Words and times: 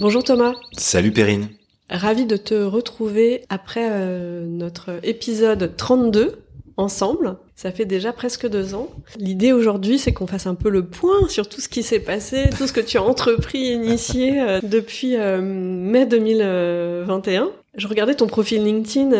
Bonjour 0.00 0.24
Thomas. 0.24 0.54
Salut 0.76 1.12
Perrine. 1.12 1.50
Ravi 1.88 2.26
de 2.26 2.36
te 2.36 2.54
retrouver 2.54 3.44
après 3.48 3.88
euh, 3.92 4.44
notre 4.44 4.98
épisode 5.04 5.76
32 5.76 6.38
ensemble. 6.76 7.36
Ça 7.54 7.70
fait 7.70 7.84
déjà 7.84 8.12
presque 8.12 8.48
deux 8.48 8.74
ans. 8.74 8.88
L'idée 9.18 9.52
aujourd'hui, 9.52 10.00
c'est 10.00 10.12
qu'on 10.12 10.26
fasse 10.26 10.48
un 10.48 10.56
peu 10.56 10.68
le 10.68 10.84
point 10.84 11.28
sur 11.28 11.48
tout 11.48 11.60
ce 11.60 11.68
qui 11.68 11.84
s'est 11.84 12.00
passé, 12.00 12.50
tout 12.58 12.66
ce 12.66 12.72
que 12.72 12.80
tu 12.80 12.96
as 12.96 13.04
entrepris, 13.04 13.66
initié 13.72 14.40
euh, 14.40 14.60
depuis 14.64 15.14
euh, 15.14 15.40
mai 15.40 16.06
2021. 16.06 17.52
Je 17.76 17.86
regardais 17.86 18.16
ton 18.16 18.26
profil 18.26 18.64
LinkedIn 18.64 19.12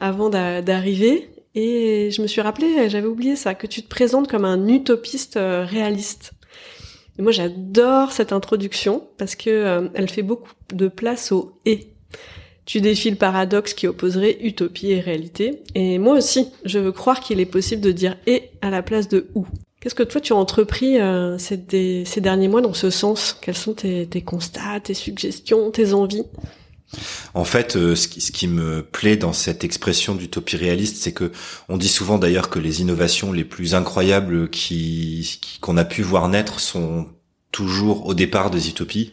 avant 0.00 0.30
d'arriver 0.30 1.28
et 1.54 2.10
je 2.10 2.22
me 2.22 2.26
suis 2.26 2.40
rappelé, 2.40 2.88
j'avais 2.88 3.06
oublié 3.06 3.36
ça, 3.36 3.54
que 3.54 3.66
tu 3.66 3.82
te 3.82 3.88
présentes 3.88 4.28
comme 4.28 4.46
un 4.46 4.66
utopiste 4.68 5.38
réaliste. 5.38 6.32
Moi, 7.18 7.32
j'adore 7.32 8.12
cette 8.12 8.32
introduction 8.32 9.06
parce 9.18 9.34
que 9.36 9.50
euh, 9.50 9.88
elle 9.94 10.08
fait 10.08 10.22
beaucoup 10.22 10.52
de 10.72 10.88
place 10.88 11.32
au 11.32 11.52
et. 11.66 11.88
Tu 12.64 12.80
défies 12.80 13.10
le 13.10 13.16
paradoxe 13.16 13.74
qui 13.74 13.88
opposerait 13.88 14.38
utopie 14.40 14.92
et 14.92 15.00
réalité. 15.00 15.62
Et 15.74 15.98
moi 15.98 16.16
aussi, 16.16 16.48
je 16.64 16.78
veux 16.78 16.92
croire 16.92 17.20
qu'il 17.20 17.40
est 17.40 17.46
possible 17.46 17.82
de 17.82 17.90
dire 17.90 18.16
et 18.26 18.50
à 18.60 18.70
la 18.70 18.82
place 18.82 19.08
de 19.08 19.26
ou. 19.34 19.46
Qu'est-ce 19.80 19.96
que 19.96 20.04
toi 20.04 20.20
tu 20.20 20.32
as 20.32 20.36
entrepris 20.36 21.00
euh, 21.00 21.38
ces, 21.38 21.56
derniers 21.56 22.46
mois 22.46 22.60
dans 22.60 22.72
ce 22.72 22.88
sens? 22.88 23.36
Quels 23.42 23.56
sont 23.56 23.74
tes, 23.74 24.06
constats, 24.24 24.78
tes 24.80 24.94
suggestions, 24.94 25.72
tes 25.72 25.92
envies? 25.92 26.22
En 27.34 27.44
fait, 27.44 27.76
euh, 27.76 27.96
ce, 27.96 28.08
qui, 28.08 28.48
me 28.48 28.82
plaît 28.82 29.16
dans 29.16 29.32
cette 29.32 29.64
expression 29.64 30.14
d'utopie 30.14 30.56
réaliste, 30.56 30.96
c'est 30.96 31.12
que 31.12 31.32
on 31.68 31.78
dit 31.78 31.88
souvent 31.88 32.18
d'ailleurs 32.18 32.50
que 32.50 32.58
les 32.58 32.80
innovations 32.80 33.32
les 33.32 33.44
plus 33.44 33.74
incroyables 33.74 34.50
qu'on 35.60 35.76
a 35.76 35.84
pu 35.84 36.02
voir 36.02 36.28
naître 36.28 36.60
sont 36.60 37.08
toujours 37.50 38.06
au 38.06 38.14
départ 38.14 38.50
des 38.50 38.68
utopies 38.68 39.12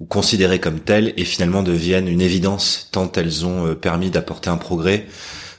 ou 0.00 0.06
considérées 0.06 0.60
comme 0.60 0.80
telles 0.80 1.12
et 1.16 1.24
finalement 1.24 1.62
deviennent 1.62 2.08
une 2.08 2.22
évidence 2.22 2.88
tant 2.90 3.10
elles 3.12 3.44
ont 3.44 3.66
euh, 3.66 3.74
permis 3.74 4.10
d'apporter 4.10 4.48
un 4.48 4.56
progrès 4.56 5.06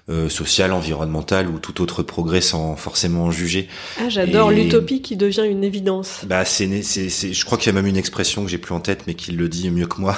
euh, 0.09 0.30
social, 0.30 0.73
environnemental 0.73 1.47
ou 1.47 1.59
tout 1.59 1.81
autre 1.81 2.03
progrès 2.03 2.41
sans 2.41 2.75
forcément 2.75 3.25
en 3.25 3.31
juger. 3.31 3.67
Ah, 3.99 4.09
j'adore 4.09 4.52
l'utopie 4.52 5.02
qui 5.02 5.16
devient 5.16 5.45
une 5.49 5.63
évidence. 5.63 6.21
Bah, 6.25 6.45
c'est, 6.45 6.81
c'est, 6.81 7.09
c'est, 7.09 7.33
je 7.33 7.45
crois 7.45 7.58
qu'il 7.58 7.67
y 7.67 7.69
a 7.69 7.80
même 7.80 7.88
une 7.88 7.97
expression 7.97 8.43
que 8.43 8.49
j'ai 8.49 8.58
plus 8.58 8.73
en 8.73 8.80
tête, 8.80 9.03
mais 9.08 9.13
qui 9.13 9.31
le 9.31 9.47
dit 9.47 9.69
mieux 9.69 9.88
que 9.88 10.02
moi. 10.02 10.17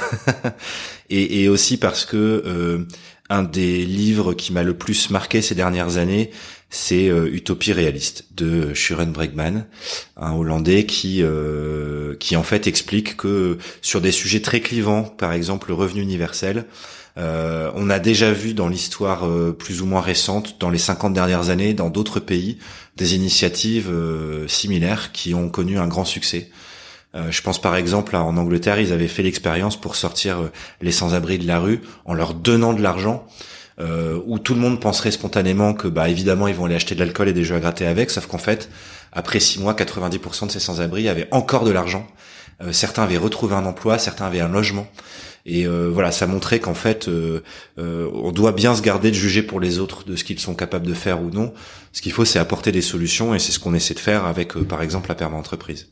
et, 1.10 1.44
et, 1.44 1.50
aussi 1.50 1.78
parce 1.78 2.06
que 2.06 2.18
euh, 2.18 2.88
un 3.30 3.44
des 3.44 3.86
livres 3.86 4.34
qui 4.34 4.54
m'a 4.54 4.64
le 4.64 4.74
plus 4.74 5.10
marqué 5.10 5.42
ces 5.42 5.56
dernières 5.56 5.98
années, 5.98 6.32
c'est 6.74 7.08
euh, 7.08 7.30
Utopie 7.32 7.72
réaliste 7.72 8.26
de 8.36 8.74
Shuren 8.74 9.12
Bregman, 9.12 9.68
un 10.18 10.34
Hollandais 10.34 10.86
qui 10.86 11.20
euh, 11.22 12.16
qui 12.20 12.36
en 12.36 12.44
fait 12.44 12.66
explique 12.68 13.16
que 13.16 13.60
sur 13.82 14.02
des 14.02 14.12
sujets 14.12 14.42
très 14.42 14.60
clivants, 14.60 15.04
par 15.04 15.34
exemple 15.34 15.70
le 15.70 15.76
revenu 15.76 16.02
universel, 16.02 16.66
euh, 17.18 17.72
on 17.76 17.90
a 17.90 18.00
déjà 18.00 18.32
vu 18.32 18.54
dans 18.54 18.68
l'histoire 18.68 19.28
euh, 19.28 19.56
plus 19.58 19.82
ou 19.82 19.86
moins 19.86 20.02
récente, 20.02 20.58
dans 20.60 20.70
les 20.70 20.80
50 20.80 21.14
dernières 21.14 21.50
années, 21.50 21.74
dans 21.74 21.90
d'autres 21.90 22.20
pays, 22.20 22.58
des 22.98 23.16
initiatives 23.16 23.90
euh, 23.92 24.48
similaires 24.48 25.12
qui 25.12 25.34
ont 25.34 25.50
connu 25.50 25.78
un 25.78 25.88
grand 25.88 26.06
succès. 26.06 26.50
je 27.30 27.42
pense 27.44 27.62
par 27.62 27.76
exemple 27.76 28.16
en 28.16 28.36
Angleterre, 28.38 28.80
ils 28.80 28.92
avaient 28.92 29.08
fait 29.08 29.22
l'expérience 29.22 29.80
pour 29.80 29.96
sortir 29.96 30.50
les 30.82 30.92
sans-abri 30.92 31.38
de 31.38 31.46
la 31.46 31.60
rue 31.60 31.82
en 32.06 32.16
leur 32.16 32.34
donnant 32.34 32.74
de 32.74 32.82
l'argent. 32.82 33.28
où 34.26 34.40
tout 34.40 34.56
le 34.56 34.62
monde 34.62 34.80
penserait 34.80 35.12
spontanément 35.12 35.76
que 35.76 35.88
bah 35.88 36.10
évidemment 36.10 36.48
ils 36.48 36.56
vont 36.56 36.66
aller 36.66 36.76
acheter 36.76 36.96
de 36.96 37.00
l'alcool 37.00 37.30
et 37.30 37.34
des 37.34 37.44
jeux 37.44 37.56
à 37.56 37.60
gratter 37.60 37.86
avec, 37.86 38.10
sauf 38.10 38.26
qu'en 38.26 38.40
fait 38.40 38.68
après 39.12 39.40
six 39.40 39.60
mois, 39.60 39.74
90% 39.74 40.48
de 40.48 40.52
ces 40.52 40.60
sans-abri 40.60 41.08
avaient 41.08 41.28
encore 41.32 41.66
de 41.66 41.72
l'argent. 41.72 42.08
Certains 42.72 43.04
avaient 43.04 43.18
retrouvé 43.18 43.56
un 43.56 43.66
emploi, 43.66 43.98
certains 43.98 44.26
avaient 44.26 44.40
un 44.40 44.50
logement. 44.50 44.88
Et 45.46 45.68
euh, 45.68 45.90
voilà, 45.92 46.12
ça 46.12 46.26
montrait 46.26 46.60
qu'en 46.60 46.74
fait, 46.74 47.08
euh, 47.08 47.44
euh, 47.78 48.10
on 48.14 48.32
doit 48.32 48.54
bien 48.54 48.76
se 48.76 48.82
garder 48.82 49.10
de 49.10 49.16
juger 49.16 49.44
pour 49.44 49.60
les 49.60 49.80
autres 49.80 50.06
de 50.06 50.16
ce 50.16 50.24
qu'ils 50.24 50.40
sont 50.40 50.56
capables 50.56 50.88
de 50.88 50.94
faire 50.94 51.22
ou 51.22 51.30
non. 51.30 51.54
Ce 51.92 52.02
qu'il 52.02 52.14
faut, 52.14 52.24
c'est 52.24 52.40
apporter 52.40 52.72
des 52.72 52.82
solutions, 52.82 53.36
et 53.36 53.40
c'est 53.40 53.52
ce 53.52 53.60
qu'on 53.60 53.74
essaie 53.74 53.94
de 53.94 54.00
faire 54.00 54.26
avec, 54.26 54.54
par 54.54 54.82
exemple, 54.82 55.10
la 55.10 55.16
perma 55.16 55.38
entreprise. 55.38 55.90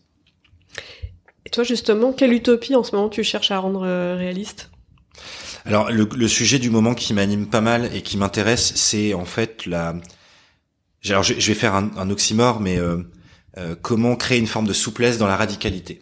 Et 1.46 1.50
toi, 1.50 1.64
justement, 1.64 2.14
quelle 2.14 2.32
utopie 2.32 2.76
en 2.76 2.84
ce 2.84 2.96
moment 2.96 3.10
tu 3.10 3.24
cherches 3.24 3.52
à 3.52 3.58
rendre 3.58 3.82
réaliste? 4.16 4.70
Alors, 5.66 5.92
le, 5.92 6.28
sujet 6.28 6.58
du 6.58 6.70
moment 6.70 6.96
qui 6.96 7.14
m'anime 7.14 7.48
pas 7.48 7.62
mal 7.62 7.94
et 7.94 8.02
qui 8.02 8.18
m'intéresse, 8.18 8.74
c'est 8.76 9.14
en 9.14 9.26
fait 9.26 9.66
la. 9.66 9.96
Alors, 11.10 11.24
je, 11.24 11.34
vais 11.34 11.54
faire 11.54 11.76
un, 11.76 11.92
un 11.98 12.10
oxymore, 12.10 12.62
mais 12.62 12.80
comment 13.82 14.16
créer 14.16 14.40
une 14.40 14.48
forme 14.48 14.66
de 14.66 14.74
souplesse 14.74 15.18
dans 15.18 15.28
la 15.28 15.36
radicalité. 15.36 16.02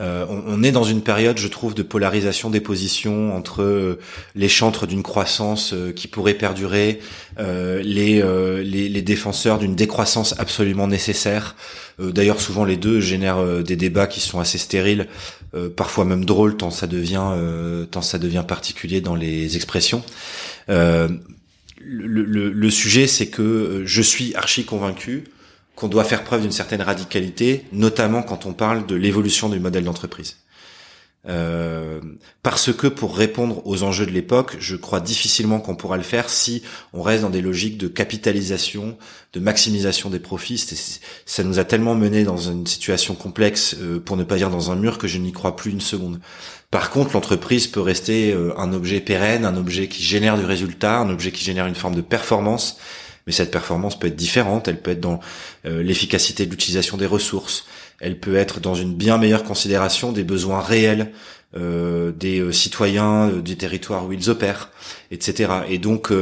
Euh, 0.00 0.26
on, 0.28 0.62
est 0.62 0.72
dans 0.72 0.84
une 0.84 1.02
période, 1.02 1.38
je 1.38 1.48
trouve, 1.48 1.74
de 1.74 1.82
polarisation 1.82 2.50
des 2.50 2.60
positions 2.60 3.36
entre 3.36 3.62
euh, 3.62 3.98
les 4.34 4.48
chantres 4.48 4.86
d'une 4.86 5.02
croissance 5.02 5.72
euh, 5.72 5.92
qui 5.92 6.08
pourrait 6.08 6.34
perdurer, 6.34 7.00
les, 7.38 8.22
les, 8.64 9.02
défenseurs 9.02 9.58
d'une 9.58 9.74
décroissance 9.74 10.34
absolument 10.38 10.88
nécessaire. 10.88 11.54
D'ailleurs, 11.98 12.40
souvent 12.40 12.64
les 12.64 12.76
deux 12.76 13.00
génèrent 13.00 13.62
des 13.62 13.76
débats 13.76 14.06
qui 14.06 14.20
sont 14.20 14.40
assez 14.40 14.56
stériles, 14.56 15.06
parfois 15.76 16.06
même 16.06 16.24
drôles 16.24 16.56
tant 16.56 16.70
ça 16.70 16.86
devient 16.86 17.34
tant 17.90 18.00
ça 18.00 18.18
devient 18.18 18.44
particulier 18.48 19.02
dans 19.02 19.14
les 19.14 19.56
expressions. 19.56 20.02
Le, 20.68 21.20
le, 21.78 22.24
le, 22.24 22.70
sujet, 22.70 23.06
c'est 23.06 23.26
que 23.26 23.82
je 23.84 24.02
suis 24.02 24.34
archi 24.34 24.64
convaincu 24.64 25.24
qu'on 25.76 25.88
doit 25.88 26.04
faire 26.04 26.24
preuve 26.24 26.42
d'une 26.42 26.52
certaine 26.52 26.82
radicalité, 26.82 27.66
notamment 27.70 28.22
quand 28.22 28.46
on 28.46 28.54
parle 28.54 28.86
de 28.86 28.96
l'évolution 28.96 29.48
du 29.48 29.60
modèle 29.60 29.84
d'entreprise. 29.84 30.38
Euh, 31.28 32.00
parce 32.42 32.72
que 32.72 32.86
pour 32.86 33.16
répondre 33.16 33.66
aux 33.66 33.82
enjeux 33.82 34.06
de 34.06 34.12
l'époque, 34.12 34.56
je 34.60 34.76
crois 34.76 35.00
difficilement 35.00 35.58
qu'on 35.58 35.74
pourra 35.74 35.96
le 35.96 36.04
faire 36.04 36.30
si 36.30 36.62
on 36.92 37.02
reste 37.02 37.22
dans 37.22 37.30
des 37.30 37.42
logiques 37.42 37.78
de 37.78 37.88
capitalisation, 37.88 38.96
de 39.32 39.40
maximisation 39.40 40.08
des 40.08 40.20
profits. 40.20 40.64
Ça 41.26 41.42
nous 41.42 41.58
a 41.58 41.64
tellement 41.64 41.96
mené 41.96 42.22
dans 42.22 42.36
une 42.36 42.66
situation 42.66 43.14
complexe, 43.14 43.76
euh, 43.80 43.98
pour 43.98 44.16
ne 44.16 44.24
pas 44.24 44.36
dire 44.36 44.50
dans 44.50 44.70
un 44.70 44.76
mur, 44.76 44.98
que 44.98 45.08
je 45.08 45.18
n'y 45.18 45.32
crois 45.32 45.56
plus 45.56 45.72
une 45.72 45.80
seconde. 45.80 46.20
Par 46.70 46.90
contre, 46.90 47.14
l'entreprise 47.14 47.66
peut 47.66 47.80
rester 47.80 48.32
euh, 48.32 48.56
un 48.56 48.72
objet 48.72 49.00
pérenne, 49.00 49.44
un 49.44 49.56
objet 49.56 49.88
qui 49.88 50.02
génère 50.02 50.38
du 50.38 50.44
résultat, 50.44 50.98
un 51.00 51.10
objet 51.10 51.32
qui 51.32 51.44
génère 51.44 51.66
une 51.66 51.74
forme 51.74 51.96
de 51.96 52.02
performance 52.02 52.78
mais 53.26 53.32
cette 53.32 53.50
performance 53.50 53.98
peut 53.98 54.06
être 54.06 54.16
différente, 54.16 54.68
elle 54.68 54.80
peut 54.80 54.92
être 54.92 55.00
dans 55.00 55.20
euh, 55.64 55.82
l'efficacité 55.82 56.46
de 56.46 56.50
l'utilisation 56.50 56.96
des 56.96 57.06
ressources, 57.06 57.66
elle 58.00 58.18
peut 58.20 58.36
être 58.36 58.60
dans 58.60 58.74
une 58.74 58.94
bien 58.94 59.18
meilleure 59.18 59.44
considération 59.44 60.12
des 60.12 60.24
besoins 60.24 60.60
réels 60.60 61.12
euh, 61.56 62.12
des 62.12 62.40
euh, 62.40 62.52
citoyens 62.52 63.30
euh, 63.30 63.40
du 63.40 63.56
territoire 63.56 64.04
où 64.04 64.12
ils 64.12 64.28
opèrent, 64.28 64.70
etc. 65.10 65.48
Et 65.68 65.78
donc, 65.78 66.12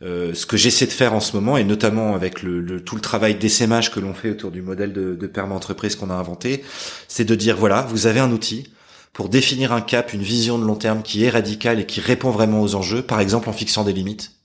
ce 0.00 0.46
que 0.46 0.56
j'essaie 0.56 0.86
de 0.86 0.92
faire 0.92 1.12
en 1.12 1.20
ce 1.20 1.34
moment, 1.36 1.56
et 1.56 1.64
notamment 1.64 2.14
avec 2.14 2.42
le, 2.42 2.80
tout 2.82 2.94
le 2.94 3.00
travail 3.00 3.34
d'essaimage 3.34 3.90
que 3.90 4.00
l'on 4.00 4.14
fait 4.14 4.30
autour 4.30 4.50
du 4.50 4.62
modèle 4.62 4.92
de, 4.92 5.14
de 5.14 5.26
perma 5.26 5.58
qu'on 5.98 6.10
a 6.10 6.14
inventé, 6.14 6.62
c'est 7.08 7.24
de 7.24 7.34
dire 7.34 7.56
voilà, 7.56 7.82
vous 7.82 8.06
avez 8.06 8.20
un 8.20 8.30
outil 8.30 8.72
pour 9.12 9.28
définir 9.28 9.72
un 9.72 9.80
cap, 9.80 10.12
une 10.12 10.22
vision 10.22 10.58
de 10.58 10.64
long 10.64 10.76
terme 10.76 11.02
qui 11.02 11.24
est 11.24 11.30
radicale 11.30 11.80
et 11.80 11.86
qui 11.86 12.00
répond 12.00 12.30
vraiment 12.30 12.62
aux 12.62 12.74
enjeux, 12.74 13.02
par 13.02 13.20
exemple 13.20 13.48
en 13.48 13.52
fixant 13.52 13.84
des 13.84 13.92
limites 13.92 14.37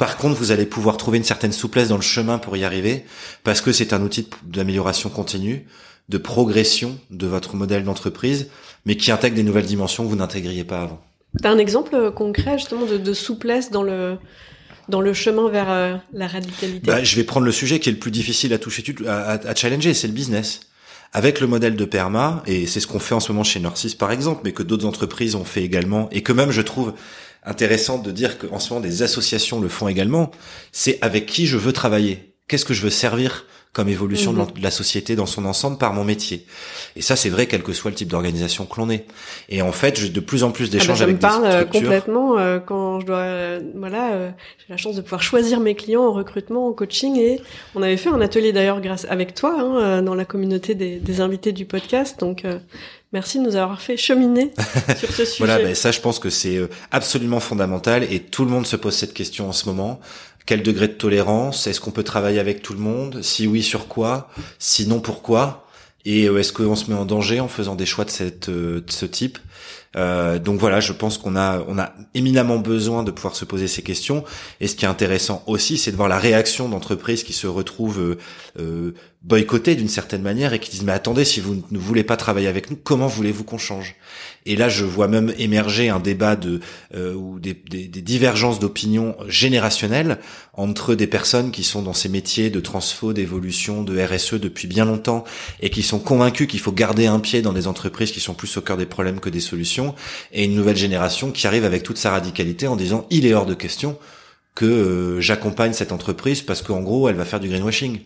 par 0.00 0.16
contre, 0.16 0.36
vous 0.36 0.50
allez 0.50 0.64
pouvoir 0.64 0.96
trouver 0.96 1.18
une 1.18 1.24
certaine 1.24 1.52
souplesse 1.52 1.88
dans 1.88 1.96
le 1.96 2.00
chemin 2.02 2.38
pour 2.38 2.56
y 2.56 2.64
arriver, 2.64 3.04
parce 3.44 3.60
que 3.60 3.70
c'est 3.70 3.92
un 3.92 4.00
outil 4.00 4.26
d'amélioration 4.44 5.10
continue, 5.10 5.66
de 6.08 6.16
progression 6.16 6.98
de 7.10 7.26
votre 7.26 7.54
modèle 7.54 7.84
d'entreprise, 7.84 8.48
mais 8.86 8.96
qui 8.96 9.10
intègre 9.10 9.36
des 9.36 9.42
nouvelles 9.42 9.66
dimensions 9.66 10.02
que 10.04 10.08
vous 10.08 10.16
n'intégriez 10.16 10.64
pas 10.64 10.80
avant. 10.80 11.02
T'as 11.42 11.50
un 11.50 11.58
exemple 11.58 11.94
euh, 11.94 12.10
concret 12.10 12.56
justement 12.56 12.86
de, 12.86 13.12
souplesse 13.12 13.70
dans 13.70 13.82
le 13.82 14.16
dans 14.88 15.02
le 15.02 15.12
chemin 15.12 15.50
vers 15.50 15.70
euh, 15.70 15.96
la 16.14 16.28
radicalité? 16.28 16.86
Bah, 16.86 17.04
Je 17.04 17.14
vais 17.16 17.24
prendre 17.24 17.44
le 17.44 17.52
sujet 17.52 17.78
qui 17.78 17.90
est 17.90 17.92
le 17.92 17.98
plus 17.98 18.10
difficile 18.10 18.54
à 18.54 18.58
toucher, 18.58 18.82
à, 19.06 19.32
à 19.32 19.54
challenger, 19.54 19.92
c'est 19.92 20.08
le 20.08 20.14
business. 20.14 20.60
Avec 21.12 21.40
le 21.40 21.46
modèle 21.46 21.76
de 21.76 21.84
PERMA, 21.84 22.42
et 22.46 22.66
c'est 22.66 22.80
ce 22.80 22.86
qu'on 22.86 23.00
fait 23.00 23.14
en 23.14 23.20
ce 23.20 23.32
moment 23.32 23.44
chez 23.44 23.60
Norcis 23.60 23.96
par 23.96 24.12
exemple, 24.12 24.40
mais 24.44 24.52
que 24.52 24.62
d'autres 24.62 24.86
entreprises 24.86 25.34
ont 25.34 25.44
fait 25.44 25.62
également, 25.62 26.08
et 26.10 26.22
que 26.22 26.32
même 26.32 26.52
je 26.52 26.62
trouve 26.62 26.94
intéressant 27.44 27.98
de 27.98 28.10
dire 28.10 28.38
qu'en 28.38 28.58
ce 28.58 28.72
moment 28.72 28.80
des 28.80 29.02
associations 29.02 29.60
le 29.60 29.68
font 29.68 29.88
également, 29.88 30.30
c'est 30.72 30.98
avec 31.02 31.26
qui 31.26 31.46
je 31.46 31.56
veux 31.56 31.72
travailler. 31.72 32.34
Qu'est-ce 32.48 32.64
que 32.64 32.74
je 32.74 32.82
veux 32.82 32.90
servir 32.90 33.46
comme 33.72 33.88
évolution 33.88 34.32
de, 34.32 34.40
mhm. 34.40 34.48
la 34.60 34.72
société 34.72 35.14
dans 35.14 35.26
son 35.26 35.44
ensemble 35.44 35.78
par 35.78 35.92
mon 35.92 36.02
métier? 36.02 36.44
Et 36.96 37.02
ça, 37.02 37.14
c'est 37.14 37.28
vrai, 37.28 37.46
quel 37.46 37.62
que 37.62 37.72
soit 37.72 37.92
le 37.92 37.96
type 37.96 38.08
d'organisation 38.08 38.66
que 38.66 38.80
l'on 38.80 38.90
est. 38.90 39.06
Et 39.48 39.62
en 39.62 39.70
fait, 39.70 39.98
j'ai 40.00 40.08
de 40.08 40.20
plus 40.20 40.42
en 40.42 40.50
plus 40.50 40.68
d'échanges 40.68 41.00
ah 41.00 41.04
bah, 41.06 41.10
avec 41.10 41.16
me 41.16 41.20
parle 41.20 41.44
euh, 41.46 41.64
complètement 41.64 42.38
euh, 42.38 42.58
quand 42.58 42.98
je 42.98 43.06
dois, 43.06 43.18
euh, 43.18 43.60
voilà, 43.76 44.32
j'ai 44.58 44.64
la 44.68 44.76
chance 44.76 44.96
de 44.96 45.00
pouvoir 45.00 45.22
choisir 45.22 45.60
mes 45.60 45.76
clients 45.76 46.02
en 46.02 46.12
recrutement, 46.12 46.66
en 46.66 46.72
coaching. 46.72 47.16
Et 47.18 47.40
on 47.76 47.82
avait 47.82 47.96
fait 47.96 48.10
un 48.10 48.20
atelier 48.20 48.52
d'ailleurs 48.52 48.80
grâce 48.80 49.06
avec 49.08 49.34
toi 49.34 49.54
hein, 49.56 50.02
dans 50.02 50.16
la 50.16 50.24
communauté 50.24 50.74
des, 50.74 50.96
des, 50.96 51.20
invités 51.20 51.52
du 51.52 51.66
podcast. 51.66 52.18
Donc 52.18 52.44
Merci 53.12 53.38
de 53.38 53.44
nous 53.44 53.56
avoir 53.56 53.80
fait 53.80 53.96
cheminer 53.96 54.52
sur 54.96 55.10
ce 55.10 55.24
sujet. 55.24 55.44
voilà, 55.44 55.58
ben 55.58 55.74
ça, 55.74 55.90
je 55.90 56.00
pense 56.00 56.20
que 56.20 56.30
c'est 56.30 56.56
euh, 56.56 56.68
absolument 56.92 57.40
fondamental 57.40 58.04
et 58.04 58.20
tout 58.20 58.44
le 58.44 58.50
monde 58.50 58.66
se 58.66 58.76
pose 58.76 58.94
cette 58.94 59.14
question 59.14 59.48
en 59.48 59.52
ce 59.52 59.66
moment. 59.66 60.00
Quel 60.46 60.62
degré 60.62 60.88
de 60.88 60.92
tolérance? 60.92 61.66
Est-ce 61.66 61.80
qu'on 61.80 61.90
peut 61.90 62.04
travailler 62.04 62.38
avec 62.38 62.62
tout 62.62 62.72
le 62.72 62.78
monde? 62.78 63.22
Si 63.22 63.46
oui, 63.46 63.62
sur 63.62 63.88
quoi? 63.88 64.30
Sinon, 64.58 65.00
pourquoi? 65.00 65.66
Et 66.04 66.26
euh, 66.26 66.38
est-ce 66.38 66.52
qu'on 66.52 66.76
se 66.76 66.90
met 66.90 66.96
en 66.96 67.04
danger 67.04 67.40
en 67.40 67.48
faisant 67.48 67.74
des 67.74 67.86
choix 67.86 68.04
de, 68.04 68.10
cette, 68.10 68.48
euh, 68.48 68.80
de 68.80 68.90
ce 68.90 69.06
type? 69.06 69.38
Euh, 69.96 70.38
donc 70.38 70.60
voilà, 70.60 70.80
je 70.80 70.92
pense 70.92 71.18
qu'on 71.18 71.36
a 71.36 71.64
on 71.66 71.78
a 71.78 71.92
éminemment 72.14 72.58
besoin 72.58 73.02
de 73.02 73.10
pouvoir 73.10 73.34
se 73.34 73.44
poser 73.44 73.68
ces 73.68 73.82
questions. 73.82 74.24
Et 74.60 74.68
ce 74.68 74.76
qui 74.76 74.84
est 74.84 74.88
intéressant 74.88 75.42
aussi, 75.46 75.78
c'est 75.78 75.90
de 75.90 75.96
voir 75.96 76.08
la 76.08 76.18
réaction 76.18 76.68
d'entreprises 76.68 77.24
qui 77.24 77.32
se 77.32 77.46
retrouvent 77.46 78.00
euh, 78.00 78.18
euh 78.58 78.94
boycottées 79.22 79.74
d'une 79.74 79.88
certaine 79.88 80.22
manière 80.22 80.54
et 80.54 80.58
qui 80.58 80.70
disent 80.70 80.82
mais 80.82 80.92
attendez, 80.92 81.26
si 81.26 81.40
vous 81.40 81.62
ne 81.70 81.78
voulez 81.78 82.04
pas 82.04 82.16
travailler 82.16 82.48
avec 82.48 82.70
nous, 82.70 82.76
comment 82.82 83.06
voulez-vous 83.06 83.44
qu'on 83.44 83.58
change? 83.58 83.96
Et 84.46 84.56
là, 84.56 84.70
je 84.70 84.86
vois 84.86 85.08
même 85.08 85.34
émerger 85.36 85.90
un 85.90 86.00
débat 86.00 86.36
de 86.36 86.60
euh, 86.94 87.12
ou 87.12 87.38
des, 87.38 87.52
des, 87.52 87.86
des 87.86 88.00
divergences 88.00 88.58
d'opinion 88.58 89.14
générationnelles 89.28 90.18
entre 90.54 90.94
des 90.94 91.06
personnes 91.06 91.50
qui 91.50 91.64
sont 91.64 91.82
dans 91.82 91.92
ces 91.92 92.08
métiers 92.08 92.48
de 92.48 92.60
transfo, 92.60 93.12
d'évolution, 93.12 93.82
de 93.82 94.02
RSE 94.02 94.34
depuis 94.34 94.68
bien 94.68 94.86
longtemps 94.86 95.24
et 95.60 95.68
qui 95.68 95.82
sont 95.82 95.98
convaincus 95.98 96.48
qu'il 96.48 96.60
faut 96.60 96.72
garder 96.72 97.06
un 97.06 97.20
pied 97.20 97.42
dans 97.42 97.52
des 97.52 97.66
entreprises 97.66 98.12
qui 98.12 98.20
sont 98.20 98.34
plus 98.34 98.56
au 98.56 98.62
cœur 98.62 98.78
des 98.78 98.86
problèmes 98.86 99.20
que 99.20 99.30
des 99.30 99.40
solutions 99.50 99.94
et 100.32 100.44
une 100.44 100.54
nouvelle 100.54 100.76
génération 100.76 101.30
qui 101.32 101.46
arrive 101.46 101.64
avec 101.64 101.82
toute 101.82 101.98
sa 101.98 102.10
radicalité 102.10 102.66
en 102.66 102.76
disant 102.76 103.06
il 103.10 103.26
est 103.26 103.34
hors 103.34 103.46
de 103.46 103.54
question 103.54 103.98
que 104.54 104.64
euh, 104.64 105.20
j'accompagne 105.20 105.72
cette 105.72 105.92
entreprise 105.92 106.42
parce 106.42 106.62
qu'en 106.62 106.80
gros 106.80 107.08
elle 107.08 107.16
va 107.16 107.24
faire 107.24 107.40
du 107.40 107.48
greenwashing. 107.48 108.00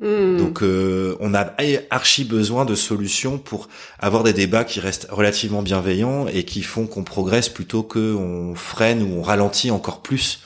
Hmm. 0.00 0.36
Donc 0.36 0.62
euh, 0.62 1.16
on 1.20 1.34
a 1.34 1.54
archi 1.90 2.24
besoin 2.24 2.64
de 2.64 2.74
solutions 2.74 3.38
pour 3.38 3.68
avoir 3.98 4.22
des 4.22 4.32
débats 4.32 4.64
qui 4.64 4.80
restent 4.80 5.08
relativement 5.10 5.62
bienveillants 5.62 6.26
et 6.28 6.44
qui 6.44 6.62
font 6.62 6.86
qu'on 6.86 7.04
progresse 7.04 7.48
plutôt 7.48 7.82
qu'on 7.82 8.54
freine 8.54 9.02
ou 9.02 9.18
on 9.18 9.22
ralentit 9.22 9.70
encore 9.70 10.02
plus 10.02 10.40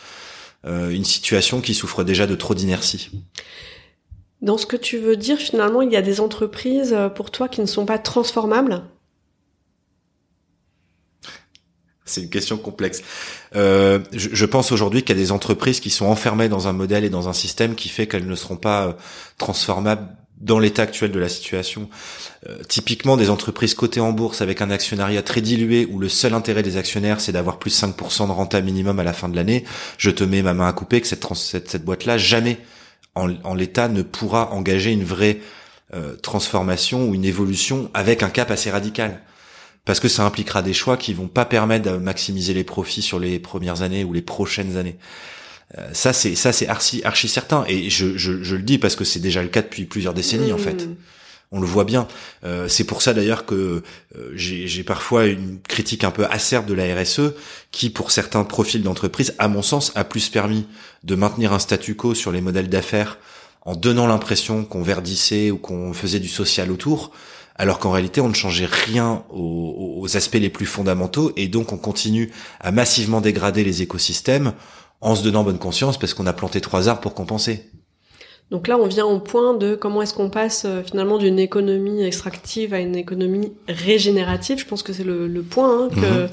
euh, 0.66 0.90
une 0.90 1.04
situation 1.04 1.60
qui 1.60 1.74
souffre 1.74 2.04
déjà 2.04 2.26
de 2.26 2.34
trop 2.34 2.54
d'inertie. 2.54 3.10
Dans 4.40 4.58
ce 4.58 4.66
que 4.66 4.76
tu 4.76 4.98
veux 4.98 5.16
dire, 5.16 5.38
finalement, 5.38 5.82
il 5.82 5.92
y 5.92 5.96
a 5.96 6.02
des 6.02 6.20
entreprises 6.20 6.96
pour 7.14 7.30
toi 7.30 7.48
qui 7.48 7.60
ne 7.60 7.66
sont 7.66 7.86
pas 7.86 7.98
transformables? 7.98 8.82
C'est 12.04 12.22
une 12.22 12.30
question 12.30 12.56
complexe. 12.56 13.02
Euh, 13.54 14.00
je, 14.12 14.46
pense 14.46 14.72
aujourd'hui 14.72 15.02
qu'il 15.02 15.16
y 15.16 15.18
a 15.18 15.22
des 15.22 15.30
entreprises 15.30 15.78
qui 15.78 15.90
sont 15.90 16.06
enfermées 16.06 16.48
dans 16.48 16.66
un 16.66 16.72
modèle 16.72 17.04
et 17.04 17.10
dans 17.10 17.28
un 17.28 17.32
système 17.32 17.76
qui 17.76 17.88
fait 17.88 18.08
qu'elles 18.08 18.26
ne 18.26 18.34
seront 18.34 18.56
pas 18.56 18.86
euh, 18.86 18.92
transformables 19.38 20.08
dans 20.40 20.58
l'état 20.58 20.82
actuel 20.82 21.12
de 21.12 21.20
la 21.20 21.28
situation. 21.28 21.88
Euh, 22.48 22.58
typiquement 22.68 23.16
des 23.16 23.30
entreprises 23.30 23.74
cotées 23.74 24.00
en 24.00 24.10
bourse 24.10 24.42
avec 24.42 24.60
un 24.60 24.70
actionnariat 24.70 25.22
très 25.22 25.40
dilué 25.40 25.86
où 25.88 26.00
le 26.00 26.08
seul 26.08 26.34
intérêt 26.34 26.64
des 26.64 26.76
actionnaires 26.76 27.20
c'est 27.20 27.30
d'avoir 27.30 27.60
plus 27.60 27.80
5% 27.80 28.26
de 28.26 28.32
renta 28.32 28.60
minimum 28.60 28.98
à 28.98 29.04
la 29.04 29.12
fin 29.12 29.28
de 29.28 29.36
l'année, 29.36 29.64
je 29.96 30.10
te 30.10 30.24
mets 30.24 30.42
ma 30.42 30.54
main 30.54 30.66
à 30.66 30.72
couper 30.72 31.00
que 31.00 31.06
cette, 31.06 31.24
cette, 31.34 31.84
boîte-là 31.84 32.18
jamais 32.18 32.58
en, 33.14 33.54
l'état 33.54 33.86
ne 33.86 34.02
pourra 34.02 34.50
engager 34.52 34.90
une 34.90 35.04
vraie 35.04 35.38
transformation 36.22 37.06
ou 37.06 37.14
une 37.14 37.26
évolution 37.26 37.90
avec 37.92 38.22
un 38.22 38.30
cap 38.30 38.50
assez 38.50 38.70
radical 38.70 39.20
parce 39.84 40.00
que 40.00 40.08
ça 40.08 40.24
impliquera 40.24 40.62
des 40.62 40.72
choix 40.72 40.96
qui 40.96 41.12
vont 41.14 41.28
pas 41.28 41.44
permettre 41.44 41.90
de 41.90 41.96
maximiser 41.96 42.54
les 42.54 42.64
profits 42.64 43.02
sur 43.02 43.18
les 43.18 43.38
premières 43.38 43.82
années 43.82 44.04
ou 44.04 44.12
les 44.12 44.22
prochaines 44.22 44.76
années. 44.76 44.96
Euh, 45.78 45.88
ça 45.92 46.12
c'est 46.12 46.34
ça 46.34 46.52
c'est 46.52 46.68
archi 46.68 47.02
archi 47.04 47.28
certain 47.28 47.64
et 47.66 47.88
je, 47.88 48.16
je, 48.18 48.42
je 48.42 48.56
le 48.56 48.62
dis 48.62 48.78
parce 48.78 48.94
que 48.94 49.04
c'est 49.04 49.20
déjà 49.20 49.42
le 49.42 49.48
cas 49.48 49.62
depuis 49.62 49.84
plusieurs 49.86 50.14
décennies 50.14 50.52
en 50.52 50.58
fait. 50.58 50.86
Mmh. 50.86 50.96
On 51.54 51.60
le 51.60 51.66
voit 51.66 51.84
bien. 51.84 52.08
Euh, 52.44 52.66
c'est 52.66 52.84
pour 52.84 53.02
ça 53.02 53.12
d'ailleurs 53.12 53.44
que 53.44 53.82
euh, 54.16 54.32
j'ai 54.34 54.84
parfois 54.84 55.26
une 55.26 55.60
critique 55.60 56.02
un 56.02 56.10
peu 56.10 56.24
acerbe 56.24 56.64
de 56.64 56.72
la 56.72 56.94
RSE, 56.94 57.34
qui 57.70 57.90
pour 57.90 58.10
certains 58.10 58.42
profils 58.44 58.82
d'entreprise, 58.82 59.34
à 59.38 59.48
mon 59.48 59.60
sens, 59.60 59.92
a 59.94 60.02
plus 60.04 60.30
permis 60.30 60.66
de 61.04 61.14
maintenir 61.14 61.52
un 61.52 61.58
statu 61.58 61.94
quo 61.94 62.14
sur 62.14 62.32
les 62.32 62.40
modèles 62.40 62.70
d'affaires 62.70 63.18
en 63.64 63.76
donnant 63.76 64.06
l'impression 64.06 64.64
qu'on 64.64 64.82
verdissait 64.82 65.50
ou 65.50 65.58
qu'on 65.58 65.92
faisait 65.92 66.18
du 66.20 66.28
social 66.28 66.70
autour, 66.72 67.12
alors 67.56 67.78
qu'en 67.78 67.90
réalité 67.90 68.20
on 68.20 68.28
ne 68.28 68.34
changeait 68.34 68.66
rien 68.66 69.24
aux, 69.30 70.06
aspects 70.14 70.34
les 70.34 70.50
plus 70.50 70.66
fondamentaux 70.66 71.32
et 71.36 71.46
donc 71.46 71.72
on 71.72 71.78
continue 71.78 72.32
à 72.60 72.72
massivement 72.72 73.20
dégrader 73.20 73.62
les 73.62 73.82
écosystèmes 73.82 74.52
en 75.00 75.14
se 75.14 75.22
donnant 75.22 75.44
bonne 75.44 75.58
conscience 75.58 75.98
parce 75.98 76.12
qu'on 76.12 76.26
a 76.26 76.32
planté 76.32 76.60
trois 76.60 76.88
arbres 76.88 77.00
pour 77.00 77.14
compenser. 77.14 77.70
Donc 78.50 78.68
là, 78.68 78.76
on 78.76 78.86
vient 78.86 79.06
au 79.06 79.18
point 79.18 79.54
de 79.54 79.74
comment 79.74 80.02
est-ce 80.02 80.12
qu'on 80.12 80.28
passe 80.28 80.64
euh, 80.66 80.82
finalement 80.82 81.16
d'une 81.16 81.38
économie 81.38 82.04
extractive 82.04 82.74
à 82.74 82.80
une 82.80 82.96
économie 82.96 83.52
régénérative. 83.66 84.58
Je 84.58 84.66
pense 84.66 84.82
que 84.82 84.92
c'est 84.92 85.04
le, 85.04 85.42
point 85.42 85.84
hein, 85.84 85.88
que, 85.88 86.24
mhm. 86.24 86.28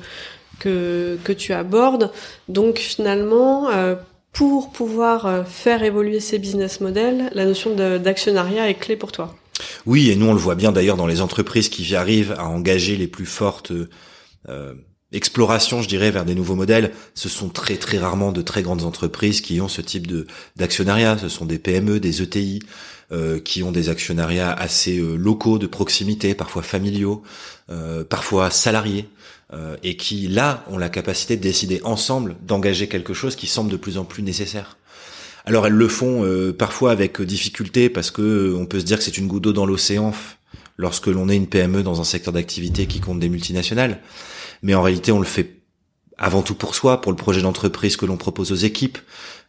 que, 0.59 1.17
que 1.23 1.31
tu 1.31 1.53
abordes. 1.53 2.11
Donc 2.49 2.79
finalement, 2.79 3.69
euh, 3.69 3.95
pour 4.33 4.71
pouvoir 4.71 5.25
euh, 5.25 5.43
faire 5.43 5.83
évoluer 5.83 6.19
ces 6.19 6.39
business 6.39 6.81
models, 6.81 7.29
la 7.33 7.45
notion 7.45 7.73
d'actionnariat 7.75 8.69
est 8.69 8.75
clé 8.75 8.95
pour 8.95 9.11
toi. 9.11 9.35
Oui, 9.85 10.09
et 10.09 10.15
nous 10.15 10.27
on 10.27 10.33
le 10.33 10.39
voit 10.39 10.55
bien 10.55 10.71
d'ailleurs 10.71 10.97
dans 10.97 11.07
les 11.07 11.21
entreprises 11.21 11.69
qui 11.69 11.95
arrivent 11.95 12.35
à 12.37 12.45
engager 12.45 12.95
les 12.95 13.07
plus 13.07 13.25
fortes 13.25 13.71
euh, 14.47 14.73
explorations, 15.11 15.81
je 15.81 15.87
dirais, 15.87 16.11
vers 16.11 16.25
des 16.25 16.35
nouveaux 16.35 16.55
modèles. 16.55 16.91
Ce 17.15 17.29
sont 17.29 17.49
très 17.49 17.77
très 17.77 17.97
rarement 17.97 18.31
de 18.31 18.41
très 18.41 18.61
grandes 18.61 18.83
entreprises 18.83 19.41
qui 19.41 19.59
ont 19.61 19.67
ce 19.67 19.81
type 19.81 20.07
de 20.07 20.27
d'actionnariat. 20.55 21.17
Ce 21.17 21.29
sont 21.29 21.45
des 21.45 21.59
PME, 21.59 21.99
des 21.99 22.21
ETI. 22.21 22.59
Euh, 23.11 23.39
qui 23.39 23.63
ont 23.63 23.71
des 23.71 23.89
actionnariats 23.89 24.53
assez 24.53 24.99
euh, 24.99 25.15
locaux, 25.15 25.57
de 25.57 25.65
proximité, 25.65 26.35
parfois 26.35 26.61
familiaux, 26.61 27.23
parfois 28.07 28.51
salariés, 28.51 29.09
et 29.81 29.97
qui 29.97 30.27
là 30.27 30.63
ont 30.69 30.77
la 30.77 30.89
capacité 30.89 31.37
de 31.37 31.41
décider 31.41 31.81
ensemble 31.83 32.35
d'engager 32.45 32.87
quelque 32.87 33.15
chose 33.15 33.35
qui 33.35 33.47
semble 33.47 33.71
de 33.71 33.77
plus 33.77 33.97
en 33.97 34.05
plus 34.05 34.21
nécessaire. 34.21 34.77
Alors 35.45 35.67
elles 35.67 35.73
le 35.73 35.87
font 35.87 36.23
euh, 36.23 36.53
parfois 36.53 36.91
avec 36.91 37.21
difficulté 37.21 37.89
parce 37.89 38.11
que 38.11 38.21
euh, 38.21 38.57
on 38.57 38.65
peut 38.65 38.79
se 38.79 38.85
dire 38.85 38.97
que 38.97 39.03
c'est 39.03 39.17
une 39.17 39.27
goutte 39.27 39.43
d'eau 39.43 39.53
dans 39.53 39.65
l'océan 39.65 40.13
lorsque 40.77 41.07
l'on 41.07 41.29
est 41.29 41.35
une 41.35 41.47
PME 41.47 41.83
dans 41.83 42.01
un 42.01 42.03
secteur 42.03 42.33
d'activité 42.33 42.87
qui 42.87 42.99
compte 42.99 43.19
des 43.19 43.29
multinationales. 43.29 44.01
Mais 44.61 44.75
en 44.75 44.81
réalité, 44.81 45.11
on 45.11 45.19
le 45.19 45.25
fait 45.25 45.59
avant 46.17 46.41
tout 46.41 46.55
pour 46.55 46.75
soi, 46.75 47.01
pour 47.01 47.11
le 47.11 47.15
projet 47.15 47.41
d'entreprise 47.41 47.97
que 47.97 48.05
l'on 48.05 48.17
propose 48.17 48.51
aux 48.51 48.55
équipes, 48.55 48.97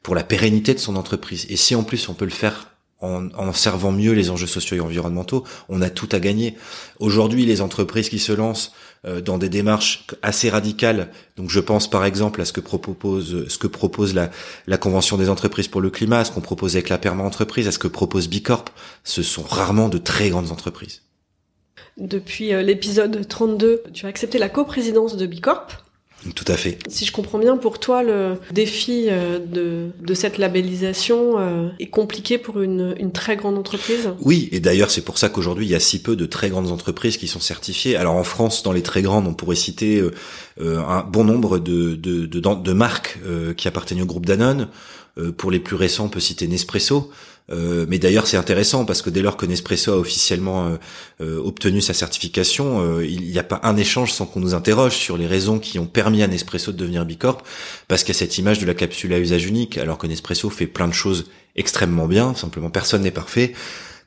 pour 0.02 0.14
la 0.14 0.24
pérennité 0.24 0.74
de 0.74 0.78
son 0.78 0.96
entreprise. 0.96 1.46
Et 1.48 1.56
si 1.56 1.74
en 1.74 1.82
plus 1.82 2.08
on 2.08 2.14
peut 2.14 2.24
le 2.24 2.30
faire 2.30 2.68
en, 3.00 3.52
servant 3.52 3.92
mieux 3.92 4.12
les 4.12 4.30
enjeux 4.30 4.46
sociaux 4.46 4.76
et 4.76 4.80
environnementaux, 4.80 5.44
on 5.68 5.80
a 5.80 5.90
tout 5.90 6.08
à 6.12 6.20
gagner. 6.20 6.56
Aujourd'hui, 6.98 7.46
les 7.46 7.62
entreprises 7.62 8.10
qui 8.10 8.18
se 8.18 8.32
lancent 8.32 8.72
euh, 8.72 8.89
dans 9.04 9.38
des 9.38 9.48
démarches 9.48 10.06
assez 10.20 10.50
radicales, 10.50 11.08
donc 11.36 11.48
je 11.48 11.60
pense 11.60 11.88
par 11.88 12.04
exemple 12.04 12.40
à 12.42 12.44
ce 12.44 12.52
que 12.52 12.60
propose, 12.60 13.48
ce 13.48 13.56
que 13.56 13.66
propose 13.66 14.14
la, 14.14 14.30
la 14.66 14.76
Convention 14.76 15.16
des 15.16 15.30
entreprises 15.30 15.68
pour 15.68 15.80
le 15.80 15.88
climat, 15.88 16.24
ce 16.24 16.30
qu'on 16.32 16.42
propose 16.42 16.76
avec 16.76 16.90
la 16.90 16.98
Perma 16.98 17.24
Entreprise, 17.24 17.66
à 17.66 17.72
ce 17.72 17.78
que 17.78 17.88
propose 17.88 18.28
Bicorp, 18.28 18.66
ce 19.04 19.22
sont 19.22 19.42
rarement 19.42 19.88
de 19.88 19.96
très 19.96 20.28
grandes 20.28 20.52
entreprises. 20.52 21.02
Depuis 21.96 22.54
euh, 22.54 22.62
l'épisode 22.62 23.26
32, 23.26 23.82
tu 23.92 24.06
as 24.06 24.08
accepté 24.08 24.38
la 24.38 24.48
coprésidence 24.48 25.16
de 25.16 25.26
Bicorp. 25.26 25.68
Tout 26.34 26.44
à 26.48 26.56
fait. 26.56 26.78
Si 26.88 27.06
je 27.06 27.12
comprends 27.12 27.38
bien, 27.38 27.56
pour 27.56 27.80
toi, 27.80 28.02
le 28.02 28.36
défi 28.52 29.06
euh, 29.08 29.38
de, 29.38 29.88
de 30.04 30.14
cette 30.14 30.36
labellisation 30.36 31.38
euh, 31.38 31.68
est 31.78 31.86
compliqué 31.86 32.36
pour 32.36 32.60
une, 32.60 32.94
une 32.98 33.10
très 33.10 33.36
grande 33.36 33.56
entreprise? 33.56 34.10
Oui, 34.20 34.48
et 34.52 34.60
d'ailleurs 34.60 34.90
c'est 34.90 35.00
pour 35.00 35.16
ça 35.16 35.30
qu'aujourd'hui 35.30 35.64
il 35.66 35.70
y 35.70 35.74
a 35.74 35.80
si 35.80 36.02
peu 36.02 36.16
de 36.16 36.26
très 36.26 36.50
grandes 36.50 36.70
entreprises 36.70 37.16
qui 37.16 37.26
sont 37.26 37.40
certifiées. 37.40 37.96
Alors 37.96 38.16
en 38.16 38.24
France, 38.24 38.62
dans 38.62 38.72
les 38.72 38.82
très 38.82 39.00
grandes, 39.00 39.26
on 39.26 39.32
pourrait 39.34 39.56
citer 39.56 39.98
euh, 39.98 40.12
un 40.60 41.02
bon 41.02 41.24
nombre 41.24 41.58
de, 41.58 41.94
de, 41.94 42.26
de, 42.26 42.40
de 42.40 42.72
marques 42.72 43.18
qui 43.56 43.68
appartiennent 43.68 44.02
au 44.02 44.06
groupe 44.06 44.26
Danone. 44.26 44.68
pour 45.36 45.50
les 45.50 45.60
plus 45.60 45.76
récents, 45.76 46.06
on 46.06 46.08
peut 46.08 46.20
citer 46.20 46.46
Nespresso. 46.48 47.10
Euh, 47.52 47.84
mais 47.88 47.98
d'ailleurs, 47.98 48.26
c'est 48.26 48.36
intéressant 48.36 48.84
parce 48.84 49.02
que 49.02 49.10
dès 49.10 49.22
lors 49.22 49.36
que 49.36 49.46
Nespresso 49.46 49.92
a 49.92 49.96
officiellement 49.96 50.68
euh, 50.68 50.76
euh, 51.20 51.42
obtenu 51.42 51.80
sa 51.80 51.94
certification, 51.94 53.00
il 53.00 53.22
n'y 53.22 53.38
a 53.38 53.42
pas 53.42 53.60
un 53.62 53.76
échange 53.76 54.12
sans 54.12 54.26
qu'on 54.26 54.40
nous 54.40 54.54
interroge 54.54 54.94
sur 54.94 55.16
les 55.16 55.26
raisons 55.26 55.58
qui 55.58 55.78
ont 55.78 55.86
permis 55.86 56.22
à 56.22 56.28
Nespresso 56.28 56.72
de 56.72 56.76
devenir 56.76 57.04
Bicorp, 57.04 57.42
parce 57.88 58.04
qu'il 58.04 58.14
y 58.14 58.16
a 58.16 58.18
cette 58.18 58.38
image 58.38 58.58
de 58.58 58.66
la 58.66 58.74
capsule 58.74 59.12
à 59.12 59.18
usage 59.18 59.46
unique, 59.46 59.78
alors 59.78 59.98
que 59.98 60.06
Nespresso 60.06 60.48
fait 60.50 60.66
plein 60.66 60.88
de 60.88 60.94
choses 60.94 61.26
extrêmement 61.56 62.06
bien. 62.06 62.34
Simplement, 62.34 62.70
personne 62.70 63.02
n'est 63.02 63.10
parfait. 63.10 63.52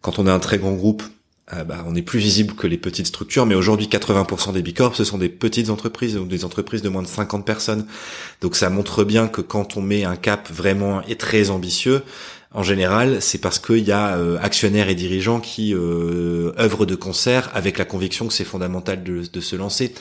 Quand 0.01 0.19
on 0.19 0.27
est 0.27 0.31
un 0.31 0.39
très 0.39 0.57
grand 0.57 0.73
groupe, 0.73 1.03
bah, 1.51 1.83
on 1.85 1.93
est 1.93 2.01
plus 2.01 2.19
visible 2.19 2.55
que 2.55 2.67
les 2.67 2.77
petites 2.77 3.07
structures, 3.07 3.45
mais 3.45 3.53
aujourd'hui 3.53 3.87
80% 3.87 4.53
des 4.53 4.61
bicorps 4.61 4.95
ce 4.95 5.03
sont 5.03 5.17
des 5.17 5.29
petites 5.29 5.69
entreprises 5.69 6.17
ou 6.17 6.25
des 6.25 6.45
entreprises 6.45 6.81
de 6.81 6.89
moins 6.89 7.01
de 7.01 7.07
50 7.07 7.45
personnes. 7.45 7.85
Donc 8.41 8.55
ça 8.55 8.69
montre 8.69 9.03
bien 9.03 9.27
que 9.27 9.41
quand 9.41 9.77
on 9.77 9.81
met 9.81 10.03
un 10.05 10.15
cap 10.15 10.49
vraiment 10.51 11.01
et 11.03 11.17
très 11.17 11.49
ambitieux, 11.49 12.01
en 12.55 12.61
général, 12.61 13.19
c'est 13.19 13.39
parce 13.39 13.57
qu'il 13.57 13.83
y 13.83 13.91
a 13.91 14.15
euh, 14.15 14.37
actionnaires 14.39 14.87
et 14.87 14.93
dirigeants 14.93 15.39
qui 15.39 15.73
euh, 15.73 16.51
œuvrent 16.59 16.85
de 16.85 16.93
concert 16.93 17.49
avec 17.55 17.79
la 17.79 17.85
conviction 17.85 18.27
que 18.27 18.33
c'est 18.33 18.43
fondamental 18.43 19.01
de, 19.03 19.41
se 19.41 19.55
lancer. 19.55 19.95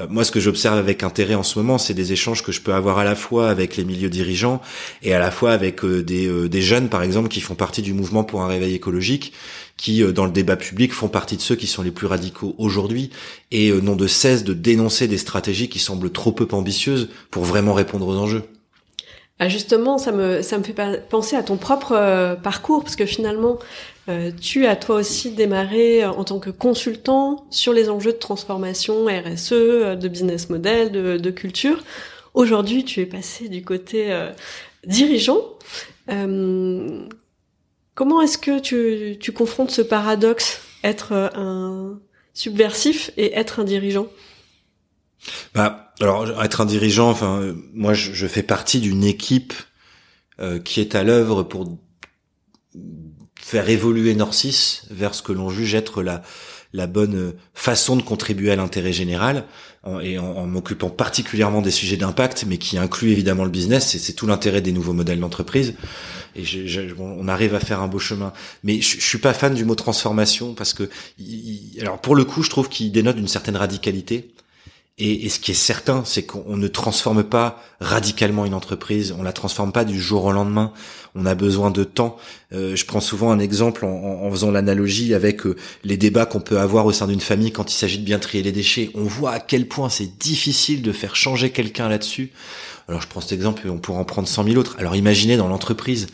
Euh, 0.00 0.06
moi, 0.10 0.24
ce 0.24 0.32
que 0.32 0.40
j'observe 0.40 0.76
avec 0.78 1.04
intérêt 1.04 1.36
en 1.36 1.44
ce 1.44 1.60
moment, 1.60 1.78
c'est 1.78 1.94
des 1.94 2.12
échanges 2.12 2.42
que 2.42 2.50
je 2.50 2.60
peux 2.60 2.74
avoir 2.74 2.98
à 2.98 3.04
la 3.04 3.14
fois 3.14 3.48
avec 3.48 3.76
les 3.76 3.84
milieux 3.84 4.10
dirigeants 4.10 4.60
et 5.04 5.14
à 5.14 5.20
la 5.20 5.30
fois 5.30 5.52
avec 5.52 5.84
euh, 5.84 6.02
des, 6.02 6.62
jeunes, 6.62 6.88
par 6.88 7.04
exemple, 7.04 7.28
qui 7.28 7.40
font 7.40 7.54
partie 7.54 7.82
du 7.82 7.92
mouvement 7.92 8.24
pour 8.24 8.42
un 8.42 8.48
réveil 8.48 8.74
écologique, 8.74 9.32
qui, 9.82 10.04
dans 10.12 10.26
le 10.26 10.30
débat 10.30 10.54
public, 10.54 10.92
font 10.92 11.08
partie 11.08 11.36
de 11.36 11.42
ceux 11.42 11.56
qui 11.56 11.66
sont 11.66 11.82
les 11.82 11.90
plus 11.90 12.06
radicaux 12.06 12.54
aujourd'hui 12.56 13.10
et 13.50 13.72
n'ont 13.72 13.96
de 13.96 14.06
cesse 14.06 14.44
de 14.44 14.54
dénoncer 14.54 15.08
des 15.08 15.18
stratégies 15.18 15.68
qui 15.68 15.80
semblent 15.80 16.12
trop 16.12 16.30
peu 16.30 16.46
ambitieuses 16.52 17.08
pour 17.32 17.42
vraiment 17.42 17.74
répondre 17.74 18.06
aux 18.06 18.16
enjeux. 18.16 18.44
Ah 19.40 19.48
justement, 19.48 19.98
ça 19.98 20.12
me 20.12 20.40
ça 20.40 20.56
me 20.56 20.62
fait 20.62 20.74
penser 21.10 21.34
à 21.34 21.42
ton 21.42 21.56
propre 21.56 22.36
parcours 22.44 22.84
parce 22.84 22.94
que 22.94 23.06
finalement, 23.06 23.58
tu 24.40 24.66
as 24.66 24.76
toi 24.76 24.96
aussi 24.96 25.32
démarré 25.32 26.04
en 26.04 26.22
tant 26.22 26.38
que 26.38 26.50
consultant 26.50 27.44
sur 27.50 27.72
les 27.72 27.88
enjeux 27.88 28.12
de 28.12 28.18
transformation 28.18 29.06
RSE, 29.06 29.50
de 29.50 30.08
business 30.08 30.48
model, 30.48 30.92
de, 30.92 31.16
de 31.16 31.30
culture. 31.30 31.82
Aujourd'hui, 32.34 32.84
tu 32.84 33.00
es 33.00 33.06
passé 33.06 33.48
du 33.48 33.64
côté 33.64 34.16
dirigeant. 34.86 35.40
Comment 37.94 38.20
est-ce 38.22 38.38
que 38.38 38.58
tu, 38.58 39.32
confrontes 39.32 39.70
ce 39.70 39.82
paradoxe, 39.82 40.60
être 40.84 41.12
un 41.12 42.00
subversif 42.34 43.10
et 43.16 43.34
être 43.34 43.60
un 43.60 43.64
dirigeant? 43.64 44.08
Bah, 45.54 45.92
alors 46.00 46.42
être 46.42 46.60
un 46.60 46.66
dirigeant, 46.66 47.10
enfin, 47.10 47.40
euh, 47.40 47.54
moi 47.72 47.94
je, 47.94 48.26
fais 48.26 48.42
partie 48.42 48.80
d'une 48.80 49.04
équipe 49.04 49.54
euh, 50.40 50.58
qui 50.58 50.80
est 50.80 50.94
à 50.94 51.04
l'œuvre 51.04 51.44
pour 51.44 51.78
faire 53.38 53.68
évoluer 53.68 54.14
Norcis 54.14 54.82
vers 54.90 55.14
ce 55.14 55.22
que 55.22 55.32
l'on 55.32 55.48
juge 55.50 55.74
être 55.74 56.02
la 56.02 56.86
bonne 56.86 57.34
façon 57.54 57.96
de 57.96 58.02
contribuer 58.02 58.50
à 58.50 58.56
l'intérêt 58.56 58.92
général 58.92 59.44
et 60.02 60.18
en, 60.18 60.46
m'occupant 60.46 60.90
particulièrement 60.90 61.60
des 61.60 61.72
sujets 61.72 61.96
d'impact, 61.96 62.44
mais 62.46 62.56
qui 62.56 62.78
inclut 62.78 63.10
évidemment 63.10 63.44
le 63.44 63.50
business. 63.50 63.94
Et 63.94 63.98
c'est 63.98 64.12
tout 64.12 64.26
l'intérêt 64.26 64.60
des 64.60 64.72
nouveaux 64.72 64.92
modèles 64.92 65.18
d'entreprise. 65.18 65.74
Et 66.36 66.44
on 66.98 67.26
arrive 67.28 67.54
à 67.54 67.60
faire 67.60 67.80
un 67.80 67.88
beau 67.88 67.98
chemin. 67.98 68.32
Mais 68.62 68.80
je, 68.80 69.00
je 69.00 69.04
suis 69.04 69.18
pas 69.18 69.34
fan 69.34 69.54
du 69.54 69.64
mot 69.64 69.74
transformation 69.74 70.54
parce 70.54 70.72
que, 70.72 70.88
alors 71.80 72.00
pour 72.00 72.14
le 72.14 72.24
coup, 72.24 72.42
je 72.42 72.50
trouve 72.50 72.68
qu'il 72.68 72.92
dénote 72.92 73.18
une 73.18 73.28
certaine 73.28 73.56
radicalité. 73.56 74.30
Et, 74.98 75.30
ce 75.30 75.40
qui 75.40 75.52
est 75.52 75.54
certain, 75.54 76.02
c'est 76.04 76.24
qu'on 76.24 76.56
ne 76.56 76.68
transforme 76.68 77.24
pas 77.24 77.62
radicalement 77.80 78.44
une 78.44 78.52
entreprise, 78.52 79.14
on 79.18 79.22
la 79.22 79.32
transforme 79.32 79.72
pas 79.72 79.84
du 79.84 80.00
jour 80.00 80.24
au 80.24 80.32
lendemain. 80.32 80.72
On 81.14 81.24
a 81.24 81.34
besoin 81.34 81.70
de 81.70 81.82
temps. 81.82 82.16
Euh, 82.52 82.76
je 82.76 82.84
prends 82.84 83.00
souvent 83.00 83.30
un 83.32 83.38
exemple 83.38 83.84
en, 83.84 84.30
faisant 84.30 84.50
l'analogie 84.50 85.14
avec 85.14 85.46
euh, 85.46 85.56
les 85.82 85.96
débats 85.96 86.26
qu'on 86.26 86.40
peut 86.40 86.58
avoir 86.58 86.86
au 86.86 86.92
sein 86.92 87.06
d'une 87.06 87.20
famille 87.20 87.52
quand 87.52 87.72
il 87.72 87.74
s'agit 87.74 87.98
de 87.98 88.04
bien 88.04 88.18
trier 88.18 88.42
les 88.42 88.52
déchets. 88.52 88.90
On 88.94 89.04
voit 89.04 89.32
à 89.32 89.40
quel 89.40 89.66
point 89.66 89.88
c'est 89.88 90.18
difficile 90.18 90.82
de 90.82 90.92
faire 90.92 91.16
changer 91.16 91.50
quelqu'un 91.50 91.88
là-dessus. 91.88 92.30
Alors 92.88 93.00
je 93.00 93.08
prends 93.08 93.20
cet 93.20 93.32
exemple 93.32 93.66
et 93.66 93.70
on 93.70 93.78
pourrait 93.78 93.98
en 93.98 94.04
prendre 94.04 94.28
cent 94.28 94.44
mille 94.44 94.58
autres. 94.58 94.76
Alors 94.78 94.96
imaginez 94.96 95.36
dans 95.36 95.48
l'entreprise, 95.48 96.08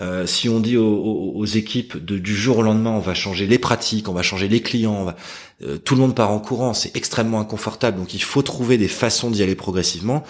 euh, 0.00 0.26
si 0.26 0.48
on 0.48 0.60
dit 0.60 0.76
aux, 0.76 1.44
équipes 1.44 2.02
de, 2.02 2.18
du 2.18 2.34
jour 2.34 2.58
au 2.58 2.62
lendemain, 2.62 2.90
on 2.90 3.00
va 3.00 3.14
changer 3.14 3.46
les 3.46 3.58
pratiques, 3.58 4.08
on 4.08 4.12
va 4.12 4.22
changer 4.22 4.48
les 4.48 4.60
clients, 4.60 5.14
euh, 5.62 5.78
tout 5.78 5.94
le 5.94 6.00
monde 6.00 6.14
part 6.14 6.30
en 6.30 6.40
courant, 6.40 6.74
c'est 6.74 6.96
extrêmement 6.96 7.40
inconfortable. 7.40 7.98
Donc 7.98 8.14
il 8.14 8.22
faut 8.22 8.42
trouver 8.42 8.78
des 8.78 8.88
façons 8.88 9.30
d'y 9.30 9.42
aller 9.42 9.54
progressivement. 9.54 10.24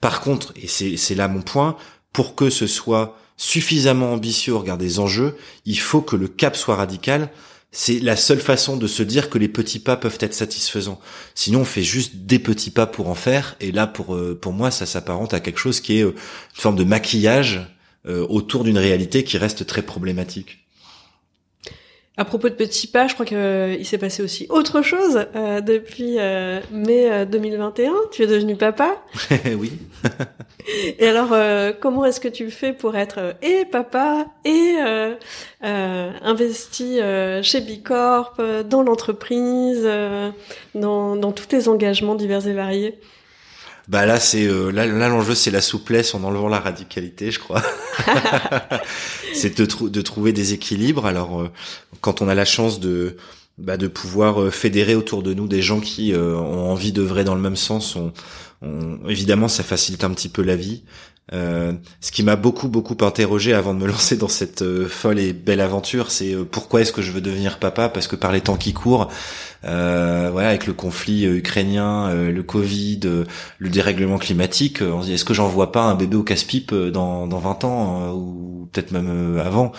Par 0.00 0.20
contre, 0.20 0.52
et 0.56 0.68
c'est 0.68 1.14
là 1.14 1.28
mon 1.28 1.42
point, 1.42 1.76
pour 2.12 2.34
que 2.34 2.50
ce 2.50 2.66
soit 2.66 3.16
suffisamment 3.36 4.12
ambitieux 4.12 4.54
au 4.54 4.58
regard 4.58 4.78
des 4.78 4.98
enjeux, 4.98 5.36
il 5.64 5.78
faut 5.78 6.00
que 6.00 6.16
le 6.16 6.28
cap 6.28 6.56
soit 6.56 6.76
radical. 6.76 7.30
C'est 7.72 7.98
la 7.98 8.16
seule 8.16 8.40
façon 8.40 8.76
de 8.76 8.86
se 8.86 9.02
dire 9.02 9.28
que 9.28 9.36
les 9.36 9.48
petits 9.48 9.80
pas 9.80 9.96
peuvent 9.96 10.16
être 10.20 10.32
satisfaisants. 10.32 10.98
Sinon, 11.34 11.60
on 11.60 11.64
fait 11.64 11.82
juste 11.82 12.16
des 12.16 12.38
petits 12.38 12.70
pas 12.70 12.86
pour 12.86 13.08
en 13.08 13.14
faire. 13.14 13.56
Et 13.60 13.72
là, 13.72 13.86
pour 13.86 14.14
euh, 14.14 14.38
pour 14.40 14.52
moi, 14.52 14.70
ça 14.70 14.86
s'apparente 14.86 15.34
à 15.34 15.40
quelque 15.40 15.58
chose 15.58 15.80
qui 15.80 15.98
est 15.98 16.02
une 16.02 16.14
forme 16.54 16.76
de 16.76 16.84
maquillage 16.84 17.56
euh, 17.58 17.75
autour 18.06 18.64
d'une 18.64 18.78
réalité 18.78 19.24
qui 19.24 19.36
reste 19.38 19.66
très 19.66 19.82
problématique. 19.82 20.66
À 22.18 22.24
propos 22.24 22.48
de 22.48 22.54
petits 22.54 22.86
pas, 22.86 23.08
je 23.08 23.14
crois 23.14 23.26
qu'il 23.26 23.36
euh, 23.36 23.84
s'est 23.84 23.98
passé 23.98 24.22
aussi 24.22 24.46
autre 24.48 24.80
chose 24.80 25.26
euh, 25.34 25.60
depuis 25.60 26.16
mai 26.72 27.26
2021. 27.26 27.92
Tu 28.10 28.22
es 28.22 28.26
devenu 28.26 28.56
papa. 28.56 29.02
oui. 29.58 29.72
et 30.98 31.06
alors, 31.06 31.34
comment 31.78 32.06
est-ce 32.06 32.20
que 32.20 32.28
tu 32.28 32.50
fais 32.50 32.72
pour 32.72 32.96
être 32.96 33.34
et 33.42 33.66
papa 33.66 34.26
et 34.46 34.76
investi 35.60 37.00
chez 37.42 37.60
Bicorp, 37.60 38.38
dans 38.64 38.82
l'entreprise, 38.82 39.86
dans, 40.74 41.16
dans 41.16 41.32
tous 41.32 41.46
tes 41.46 41.68
engagements 41.68 42.14
divers 42.14 42.46
et 42.46 42.54
variés? 42.54 42.98
Bah 43.88 44.04
là 44.04 44.18
c'est 44.18 44.46
euh, 44.46 44.70
là 44.70 44.84
là 44.86 45.08
l'enjeu 45.08 45.34
c'est 45.34 45.52
la 45.52 45.60
souplesse 45.60 46.14
en 46.14 46.24
enlevant 46.24 46.48
la 46.48 46.58
radicalité, 46.58 47.30
je 47.30 47.38
crois. 47.38 47.62
c'est 49.34 49.56
de, 49.58 49.88
de 49.88 50.00
trouver 50.00 50.32
des 50.32 50.52
équilibres. 50.54 51.06
Alors 51.06 51.40
euh, 51.40 51.50
quand 52.00 52.20
on 52.20 52.28
a 52.28 52.34
la 52.34 52.44
chance 52.44 52.80
de 52.80 53.16
bah, 53.58 53.76
de 53.76 53.86
pouvoir 53.86 54.42
euh, 54.42 54.50
fédérer 54.50 54.96
autour 54.96 55.22
de 55.22 55.34
nous 55.34 55.46
des 55.46 55.62
gens 55.62 55.80
qui 55.80 56.12
ont 56.14 56.70
envie 56.70 56.92
d'œuvrer 56.92 57.22
dans 57.22 57.36
le 57.36 57.40
même 57.40 57.56
sens, 57.56 57.94
on, 57.94 58.12
on, 58.60 59.08
évidemment 59.08 59.48
ça 59.48 59.62
facilite 59.62 60.02
un 60.02 60.10
petit 60.10 60.28
peu 60.28 60.42
la 60.42 60.56
vie. 60.56 60.82
Euh, 61.32 61.72
ce 62.00 62.12
qui 62.12 62.22
m'a 62.22 62.36
beaucoup 62.36 62.68
beaucoup 62.68 62.96
interrogé 63.04 63.52
avant 63.52 63.74
de 63.74 63.80
me 63.80 63.86
lancer 63.88 64.16
dans 64.16 64.28
cette 64.28 64.62
euh, 64.62 64.86
folle 64.88 65.18
et 65.18 65.32
belle 65.32 65.60
aventure, 65.60 66.10
c'est 66.10 66.34
euh, 66.34 66.44
pourquoi 66.44 66.82
est-ce 66.82 66.92
que 66.92 67.02
je 67.02 67.10
veux 67.10 67.20
devenir 67.20 67.58
papa? 67.58 67.88
Parce 67.88 68.06
que 68.06 68.14
par 68.14 68.30
les 68.30 68.40
temps 68.40 68.56
qui 68.56 68.72
courent, 68.72 69.08
voilà, 69.62 70.50
avec 70.50 70.68
le 70.68 70.74
conflit 70.74 71.24
ukrainien, 71.24 72.14
le 72.14 72.42
Covid, 72.44 73.00
le 73.58 73.68
dérèglement 73.68 74.16
climatique, 74.16 74.80
on 74.80 75.00
se 75.02 75.06
dit 75.06 75.14
est-ce 75.14 75.24
que 75.24 75.34
j'en 75.34 75.48
vois 75.48 75.72
pas 75.72 75.82
un 75.82 75.96
bébé 75.96 76.16
au 76.16 76.22
casse-pipe 76.22 76.72
dans, 76.72 77.26
dans 77.26 77.40
20 77.40 77.64
ans 77.64 78.12
ou 78.12 78.68
peut-être 78.72 78.92
même 78.92 79.40
avant? 79.44 79.72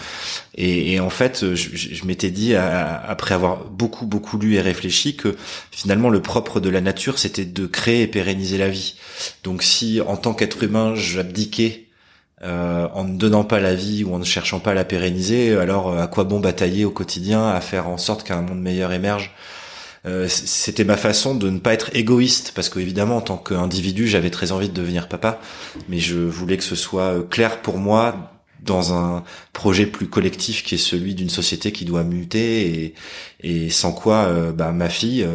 Et, 0.55 0.91
et, 0.91 0.99
en 0.99 1.09
fait, 1.09 1.55
je, 1.55 1.69
je 1.73 2.05
m'étais 2.05 2.31
dit 2.31 2.53
après 2.53 3.33
avoir 3.33 3.63
beaucoup 3.69 4.05
beaucoup 4.05 4.37
lu 4.37 4.55
et 4.55 4.61
réfléchi 4.61 5.15
que 5.15 5.37
finalement 5.71 6.09
le 6.09 6.21
propre 6.21 6.59
de 6.59 6.69
la 6.69 6.81
nature, 6.81 7.17
c'était 7.17 7.45
de 7.45 7.65
créer 7.65 8.01
et 8.01 8.07
pérenniser 8.07 8.57
la 8.57 8.67
vie. 8.67 8.95
Donc 9.45 9.63
si 9.63 10.01
en 10.01 10.17
tant 10.17 10.33
qu'être 10.33 10.63
humain, 10.63 10.95
euh, 12.43 12.87
en 12.93 13.03
ne 13.03 13.17
donnant 13.17 13.43
pas 13.43 13.59
la 13.59 13.73
vie 13.73 14.03
ou 14.03 14.13
en 14.13 14.19
ne 14.19 14.25
cherchant 14.25 14.59
pas 14.59 14.71
à 14.71 14.73
la 14.75 14.85
pérenniser, 14.85 15.55
alors 15.55 15.89
euh, 15.89 16.03
à 16.03 16.07
quoi 16.07 16.23
bon 16.23 16.39
batailler 16.39 16.85
au 16.85 16.91
quotidien 16.91 17.47
à 17.49 17.61
faire 17.61 17.87
en 17.87 17.97
sorte 17.97 18.23
qu'un 18.23 18.41
monde 18.41 18.61
meilleur 18.61 18.91
émerge? 18.91 19.33
Euh, 20.05 20.27
C'était 20.29 20.83
ma 20.83 20.97
façon 20.97 21.35
de 21.35 21.49
ne 21.49 21.59
pas 21.59 21.73
être 21.73 21.89
égoïste, 21.95 22.51
parce 22.55 22.69
qu'évidemment, 22.69 23.17
en 23.17 23.21
tant 23.21 23.37
qu'individu, 23.37 24.07
j'avais 24.07 24.29
très 24.29 24.51
envie 24.51 24.69
de 24.69 24.73
devenir 24.73 25.07
papa, 25.07 25.39
mais 25.89 25.99
je 25.99 26.17
voulais 26.17 26.57
que 26.57 26.63
ce 26.63 26.75
soit 26.75 27.17
euh, 27.17 27.23
clair 27.23 27.61
pour 27.61 27.77
moi 27.77 28.33
dans 28.63 28.93
un 28.93 29.23
projet 29.53 29.85
plus 29.85 30.07
collectif 30.07 30.63
qui 30.63 30.75
est 30.75 30.79
celui 30.79 31.15
d'une 31.15 31.29
société 31.29 31.71
qui 31.71 31.85
doit 31.85 32.03
muter 32.03 32.83
et, 32.83 32.93
et 33.41 33.69
sans 33.69 33.93
quoi 33.93 34.25
euh, 34.25 34.51
bah, 34.51 34.71
ma 34.71 34.89
fille 34.89 35.25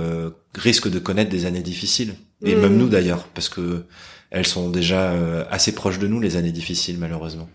risque 0.54 0.90
de 0.90 0.98
connaître 0.98 1.30
des 1.30 1.46
années 1.46 1.62
difficiles 1.62 2.14
et 2.44 2.54
même 2.54 2.76
nous 2.76 2.86
mm. 2.86 2.90
d'ailleurs, 2.90 3.24
parce 3.28 3.48
que 3.48 3.84
elles 4.32 4.46
sont 4.46 4.70
déjà 4.70 5.12
euh, 5.12 5.44
assez 5.50 5.74
proches 5.74 5.98
de 5.98 6.08
nous 6.08 6.18
les 6.18 6.36
années 6.36 6.52
difficiles 6.52 6.96
malheureusement. 6.98 7.48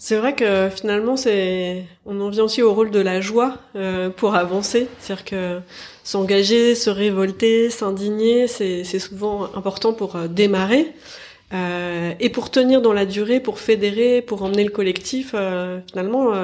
C'est 0.00 0.16
vrai 0.16 0.34
que 0.34 0.70
finalement, 0.70 1.16
c'est, 1.16 1.84
on 2.06 2.20
en 2.20 2.30
vient 2.30 2.44
aussi 2.44 2.62
au 2.62 2.72
rôle 2.72 2.92
de 2.92 3.00
la 3.00 3.20
joie 3.20 3.56
euh, 3.74 4.10
pour 4.10 4.36
avancer. 4.36 4.86
C'est-à-dire 5.00 5.24
que 5.24 5.60
s'engager, 6.04 6.76
se 6.76 6.88
révolter, 6.88 7.68
s'indigner, 7.68 8.46
c'est, 8.46 8.84
souvent 8.84 9.52
important 9.56 9.92
pour 9.92 10.16
euh, 10.16 10.28
démarrer. 10.28 10.92
Et 12.20 12.28
pour 12.28 12.50
tenir 12.50 12.82
dans 12.82 12.92
la 12.92 13.06
durée, 13.06 13.40
pour 13.40 13.58
fédérer, 13.58 14.20
pour 14.20 14.42
emmener 14.42 14.64
le 14.64 14.70
collectif, 14.70 15.34
finalement, 15.90 16.34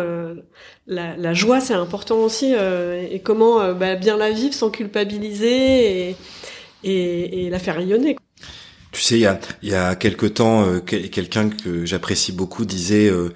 la, 0.86 1.34
joie 1.34 1.60
c'est 1.60 1.74
important 1.74 2.20
aussi. 2.20 2.54
et 2.54 3.20
comment 3.22 3.74
bah, 3.74 3.96
bien 3.96 4.16
la 4.16 4.30
vivre 4.30 4.54
sans 4.54 4.70
culpabiliser 4.70 6.16
et 6.84 7.50
la 7.50 7.58
faire 7.58 7.76
rayonner. 7.76 8.16
Tu 8.94 9.00
sais, 9.00 9.16
il 9.16 9.22
y 9.22 9.26
a, 9.26 9.40
il 9.62 9.70
y 9.70 9.74
a 9.74 9.96
quelque 9.96 10.26
temps, 10.26 10.64
euh, 10.64 10.78
quelqu'un 10.78 11.50
que 11.50 11.84
j'apprécie 11.84 12.30
beaucoup 12.30 12.64
disait, 12.64 13.08
euh, 13.10 13.34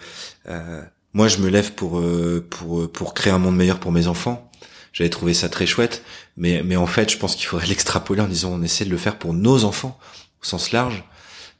euh, 0.48 0.82
moi 1.14 1.26
je 1.26 1.38
me 1.38 1.48
lève 1.48 1.72
pour 1.72 2.00
pour 2.48 2.90
pour 2.92 3.12
créer 3.12 3.32
un 3.32 3.38
monde 3.38 3.56
meilleur 3.56 3.80
pour 3.80 3.90
mes 3.90 4.06
enfants. 4.06 4.50
J'avais 4.92 5.10
trouvé 5.10 5.34
ça 5.34 5.48
très 5.48 5.66
chouette, 5.66 6.04
mais 6.36 6.62
mais 6.64 6.76
en 6.76 6.86
fait, 6.86 7.10
je 7.10 7.18
pense 7.18 7.34
qu'il 7.34 7.46
faudrait 7.46 7.66
l'extrapoler 7.72 8.20
en 8.20 8.28
disant 8.28 8.52
on 8.52 8.62
essaie 8.62 8.84
de 8.84 8.90
le 8.90 8.96
faire 8.98 9.18
pour 9.18 9.34
nos 9.34 9.64
enfants 9.64 9.98
au 10.42 10.44
sens 10.44 10.70
large. 10.70 11.04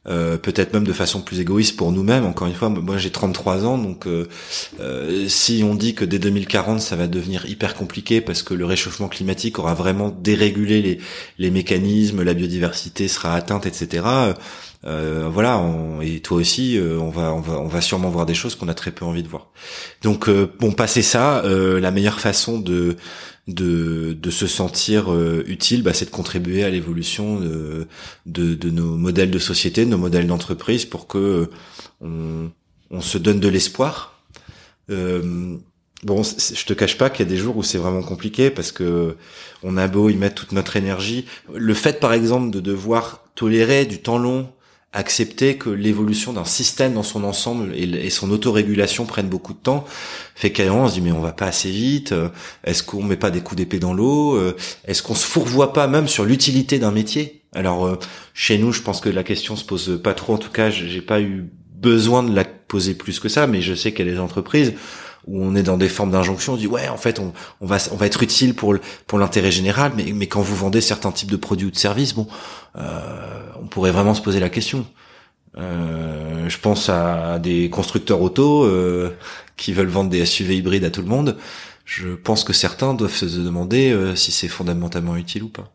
Euh, 0.07 0.37
peut-être 0.37 0.73
même 0.73 0.85
de 0.85 0.93
façon 0.93 1.21
plus 1.21 1.41
égoïste 1.41 1.75
pour 1.75 1.91
nous-mêmes. 1.91 2.25
Encore 2.25 2.47
une 2.47 2.53
fois, 2.53 2.69
moi 2.69 2.97
j'ai 2.97 3.11
33 3.11 3.65
ans, 3.65 3.77
donc 3.77 4.07
euh, 4.07 4.29
euh, 4.79 5.27
si 5.27 5.61
on 5.63 5.75
dit 5.75 5.93
que 5.93 6.05
dès 6.05 6.19
2040 6.19 6.79
ça 6.79 6.95
va 6.95 7.07
devenir 7.07 7.45
hyper 7.47 7.75
compliqué 7.75 8.21
parce 8.21 8.41
que 8.41 8.53
le 8.53 8.65
réchauffement 8.65 9.09
climatique 9.09 9.59
aura 9.59 9.73
vraiment 9.73 10.09
dérégulé 10.09 10.81
les, 10.81 10.99
les 11.37 11.51
mécanismes, 11.51 12.23
la 12.23 12.33
biodiversité 12.33 13.09
sera 13.09 13.35
atteinte, 13.35 13.65
etc. 13.65 14.03
voilà, 14.83 15.61
et 16.01 16.19
toi 16.21 16.37
aussi, 16.37 16.79
on 16.81 17.09
va, 17.09 17.33
on 17.33 17.41
va, 17.41 17.59
on 17.59 17.67
va 17.67 17.81
sûrement 17.81 18.09
voir 18.09 18.25
des 18.25 18.33
choses 18.33 18.55
qu'on 18.55 18.67
a 18.67 18.73
très 18.73 18.91
peu 18.91 19.05
envie 19.05 19.23
de 19.23 19.27
voir. 19.27 19.51
Donc, 20.01 20.29
bon, 20.59 20.71
passer 20.71 21.01
ça, 21.01 21.43
la 21.45 21.91
meilleure 21.91 22.19
façon 22.19 22.59
de 22.59 22.95
de, 23.49 24.13
de 24.13 24.29
se 24.29 24.47
sentir 24.47 25.11
euh, 25.11 25.43
utile, 25.47 25.83
bah, 25.83 25.93
c'est 25.93 26.05
de 26.05 26.11
contribuer 26.11 26.63
à 26.63 26.69
l'évolution 26.69 27.39
de, 27.39 27.87
de, 28.25 28.69
nos 28.69 28.95
modèles 28.95 29.31
de 29.31 29.39
société, 29.39 29.85
de 29.85 29.89
nos 29.89 29.97
modèles 29.97 30.27
d'entreprise, 30.27 30.85
pour 30.85 31.07
que 31.07 31.49
euh, 32.03 32.47
on, 32.91 33.01
se 33.01 33.17
donne 33.17 33.39
de 33.39 33.47
l'espoir. 33.47 34.21
Euh, 34.91 35.57
bon, 36.03 36.21
je 36.23 36.65
te 36.65 36.73
cache 36.73 36.97
pas 36.97 37.09
qu'il 37.09 37.25
y 37.25 37.29
a 37.29 37.31
des 37.31 37.37
jours 37.37 37.57
où 37.57 37.63
c'est 37.63 37.77
vraiment 37.77 38.03
compliqué 38.03 38.51
parce 38.51 38.71
que 38.71 39.15
on 39.63 39.77
a 39.77 39.87
beau 39.87 40.09
y 40.09 40.15
mettre 40.15 40.35
toute 40.35 40.51
notre 40.51 40.75
énergie. 40.75 41.25
Le 41.53 41.73
fait, 41.73 41.99
par 41.99 42.13
exemple, 42.13 42.51
de 42.51 42.59
devoir 42.59 43.23
tolérer 43.35 43.85
du 43.85 43.99
temps 43.99 44.19
long 44.19 44.49
accepter 44.91 45.57
que 45.57 45.69
l'évolution 45.69 46.33
d'un 46.33 46.45
système 46.45 46.93
dans 46.93 47.03
son 47.03 47.23
ensemble 47.23 47.75
et, 47.75 48.09
son 48.09 48.31
autorégulation 48.31 49.05
prennent 49.05 49.29
beaucoup 49.29 49.53
de 49.53 49.59
temps, 49.59 49.85
fait 50.33 50.57
moment 50.65 50.85
on 50.85 50.87
se 50.87 50.95
dit 50.95 51.01
mais 51.01 51.11
on 51.11 51.21
va 51.21 51.31
pas 51.31 51.45
assez 51.45 51.69
vite, 51.69 52.11
euh, 52.11 52.29
est-ce 52.63 52.81
qu'on 52.81 53.03
met 53.03 53.15
pas 53.15 53.29
des 53.29 53.41
coups 53.41 53.57
d'épée 53.57 53.77
dans 53.77 53.93
l'eau, 53.93 54.35
euh, 54.35 54.55
est-ce 54.85 55.03
qu'on 55.03 55.13
se 55.13 55.27
fourvoie 55.27 55.73
pas 55.73 55.87
même 55.87 56.07
sur 56.07 56.25
l'utilité 56.25 56.79
d'un 56.79 56.91
métier? 56.91 57.43
Alors 57.53 57.85
euh, 57.85 57.99
chez 58.33 58.57
nous, 58.57 58.71
je 58.71 58.81
pense 58.81 58.99
que 58.99 59.09
la 59.09 59.23
question 59.23 59.55
se 59.55 59.63
pose 59.63 59.99
pas 60.03 60.15
trop, 60.15 60.33
en 60.33 60.39
tout 60.39 60.51
cas, 60.51 60.71
j'ai 60.71 61.01
pas 61.01 61.21
eu 61.21 61.45
besoin 61.75 62.23
de 62.23 62.33
la 62.35 62.43
poser 62.43 62.95
plus 62.95 63.19
que 63.19 63.29
ça, 63.29 63.45
mais 63.45 63.61
je 63.61 63.75
sais 63.75 63.93
qu'il 63.93 64.07
y 64.07 64.09
a 64.09 64.13
des 64.13 64.19
entreprises 64.19 64.73
où 65.29 65.43
on 65.43 65.55
est 65.55 65.63
dans 65.63 65.77
des 65.77 65.89
formes 65.89 66.11
d'injonction, 66.11 66.53
on 66.53 66.57
dit 66.57 66.67
ouais 66.67 66.89
en 66.89 66.97
fait 66.97 67.19
on, 67.19 67.33
va 67.61 67.77
on 67.91 67.95
va 67.95 68.05
être 68.05 68.23
utile 68.23 68.55
pour 68.55 68.75
pour 69.07 69.19
l'intérêt 69.19 69.51
général, 69.51 69.93
mais 69.95 70.11
mais 70.13 70.27
quand 70.27 70.41
vous 70.41 70.55
vendez 70.55 70.81
certains 70.81 71.11
types 71.11 71.31
de 71.31 71.37
produits 71.37 71.67
ou 71.67 71.71
de 71.71 71.77
services, 71.77 72.13
bon, 72.13 72.27
euh, 72.77 72.99
on 73.61 73.67
pourrait 73.67 73.91
vraiment 73.91 74.13
se 74.13 74.21
poser 74.21 74.39
la 74.39 74.49
question. 74.49 74.85
Euh, 75.57 76.47
je 76.47 76.59
pense 76.59 76.89
à 76.89 77.39
des 77.39 77.69
constructeurs 77.69 78.21
auto 78.21 78.63
euh, 78.63 79.11
qui 79.57 79.73
veulent 79.73 79.87
vendre 79.87 80.09
des 80.09 80.25
SUV 80.25 80.57
hybrides 80.57 80.83
à 80.83 80.91
tout 80.91 81.01
le 81.01 81.07
monde. 81.07 81.37
Je 81.85 82.09
pense 82.09 82.43
que 82.43 82.53
certains 82.53 82.93
doivent 82.93 83.15
se 83.15 83.25
demander 83.25 83.91
euh, 83.91 84.15
si 84.15 84.31
c'est 84.31 84.47
fondamentalement 84.47 85.15
utile 85.15 85.43
ou 85.43 85.49
pas. 85.49 85.73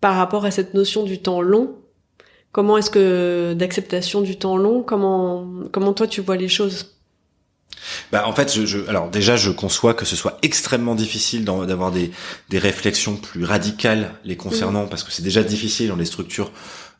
Par 0.00 0.16
rapport 0.16 0.44
à 0.44 0.50
cette 0.50 0.74
notion 0.74 1.02
du 1.02 1.18
temps 1.18 1.40
long, 1.40 1.76
comment 2.52 2.76
est-ce 2.78 2.90
que 2.90 3.54
d'acceptation 3.54 4.20
du 4.20 4.36
temps 4.36 4.56
long, 4.56 4.82
comment 4.82 5.46
comment 5.72 5.92
toi 5.92 6.06
tu 6.06 6.20
vois 6.20 6.36
les 6.36 6.48
choses? 6.48 6.99
Bah, 8.12 8.24
en 8.26 8.32
fait, 8.32 8.54
je, 8.54 8.66
je, 8.66 8.86
alors 8.88 9.10
déjà, 9.10 9.36
je 9.36 9.50
conçois 9.50 9.94
que 9.94 10.04
ce 10.04 10.16
soit 10.16 10.38
extrêmement 10.42 10.94
difficile 10.94 11.44
d'avoir 11.44 11.90
des, 11.90 12.10
des 12.48 12.58
réflexions 12.58 13.16
plus 13.16 13.44
radicales 13.44 14.12
les 14.24 14.36
concernant, 14.36 14.84
mmh. 14.84 14.88
parce 14.88 15.04
que 15.04 15.12
c'est 15.12 15.22
déjà 15.22 15.42
difficile 15.42 15.88
dans 15.88 15.96
les 15.96 16.04
structures 16.04 16.52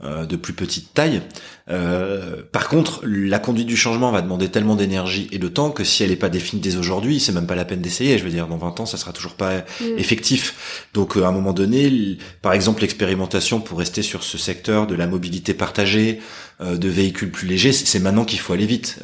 euh, 0.03 0.25
de 0.25 0.37
plus 0.37 0.55
petite 0.55 0.95
taille. 0.95 1.21
Euh, 1.69 2.37
par 2.53 2.71
contre, 2.71 3.03
la 3.05 3.39
conduite 3.39 3.67
du 3.67 3.77
changement 3.77 4.11
va 4.11 4.23
demander 4.23 4.49
tellement 4.49 4.75
d'énergie 4.75 5.29
et 5.31 5.39
de 5.39 5.47
temps 5.47 5.71
que 5.71 5.85
si 5.85 6.03
elle 6.03 6.09
n'est 6.09 6.17
pas 6.17 6.31
définie 6.31 6.63
dès 6.63 6.77
aujourd'hui, 6.77 7.21
c'est 7.21 7.33
même 7.33 7.47
pas 7.47 7.55
la 7.55 7.67
peine 7.67 7.83
d'essayer. 7.83 8.17
Je 8.17 8.25
veux 8.25 8.31
dire, 8.31 8.47
dans 8.47 8.57
20 8.57 8.81
ans, 8.81 8.87
ça 8.87 8.97
sera 8.97 9.13
toujours 9.13 9.35
pas 9.35 9.63
effectif. 9.99 10.87
Donc, 10.95 11.19
euh, 11.19 11.25
à 11.25 11.29
un 11.29 11.33
moment 11.33 11.53
donné, 11.53 12.17
par 12.41 12.55
exemple, 12.55 12.81
l'expérimentation 12.81 13.61
pour 13.61 13.79
rester 13.79 14.01
sur 14.01 14.23
ce 14.23 14.39
secteur 14.39 14.87
de 14.87 14.95
la 14.95 15.07
mobilité 15.07 15.53
partagée, 15.53 16.21
de 16.61 16.89
véhicules 16.89 17.31
plus 17.31 17.47
légers, 17.47 17.73
c'est 17.73 18.01
maintenant 18.01 18.25
qu'il 18.25 18.39
faut 18.39 18.53
aller 18.53 18.67
vite 18.67 18.99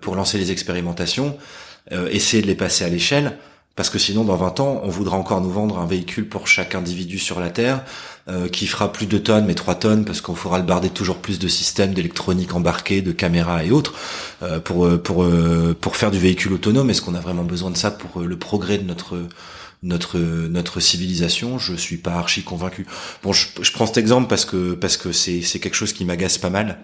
pour 0.00 0.14
lancer 0.14 0.38
les 0.38 0.52
expérimentations, 0.52 1.36
essayer 1.90 2.42
de 2.42 2.46
les 2.46 2.54
passer 2.54 2.84
à 2.84 2.88
l'échelle. 2.88 3.36
Parce 3.80 3.88
que 3.88 3.98
sinon, 3.98 4.24
dans 4.24 4.36
20 4.36 4.60
ans, 4.60 4.80
on 4.84 4.90
voudra 4.90 5.16
encore 5.16 5.40
nous 5.40 5.50
vendre 5.50 5.78
un 5.78 5.86
véhicule 5.86 6.28
pour 6.28 6.48
chaque 6.48 6.74
individu 6.74 7.18
sur 7.18 7.40
la 7.40 7.48
Terre, 7.48 7.82
euh, 8.28 8.48
qui 8.48 8.66
fera 8.66 8.92
plus 8.92 9.06
de 9.06 9.16
tonnes, 9.16 9.46
mais 9.46 9.54
3 9.54 9.76
tonnes, 9.76 10.04
parce 10.04 10.20
qu'on 10.20 10.34
fera 10.34 10.58
le 10.58 10.64
barder 10.64 10.90
toujours 10.90 11.16
plus 11.16 11.38
de 11.38 11.48
systèmes 11.48 11.94
d'électronique 11.94 12.54
embarqués, 12.54 13.00
de 13.00 13.12
caméras 13.12 13.64
et 13.64 13.70
autres, 13.70 13.94
euh, 14.42 14.60
pour 14.60 14.84
euh, 14.84 14.98
pour 14.98 15.26
pour 15.80 15.96
faire 15.96 16.10
du 16.10 16.18
véhicule 16.18 16.52
autonome. 16.52 16.90
Est-ce 16.90 17.00
qu'on 17.00 17.14
a 17.14 17.20
vraiment 17.20 17.44
besoin 17.44 17.70
de 17.70 17.76
ça 17.78 17.90
pour 17.90 18.20
le 18.20 18.36
progrès 18.36 18.76
de 18.76 18.84
notre 18.84 19.16
notre 19.82 20.18
notre 20.18 20.80
civilisation 20.80 21.58
Je 21.58 21.74
suis 21.74 21.96
pas 21.96 22.12
archi 22.12 22.42
convaincu. 22.42 22.86
Bon, 23.22 23.32
je, 23.32 23.48
je 23.60 23.72
prends 23.72 23.86
cet 23.86 23.96
exemple 23.98 24.28
parce 24.28 24.44
que 24.44 24.74
parce 24.74 24.96
que 24.96 25.12
c'est 25.12 25.42
c'est 25.42 25.58
quelque 25.58 25.76
chose 25.76 25.92
qui 25.92 26.04
m'agace 26.04 26.38
pas 26.38 26.50
mal 26.50 26.80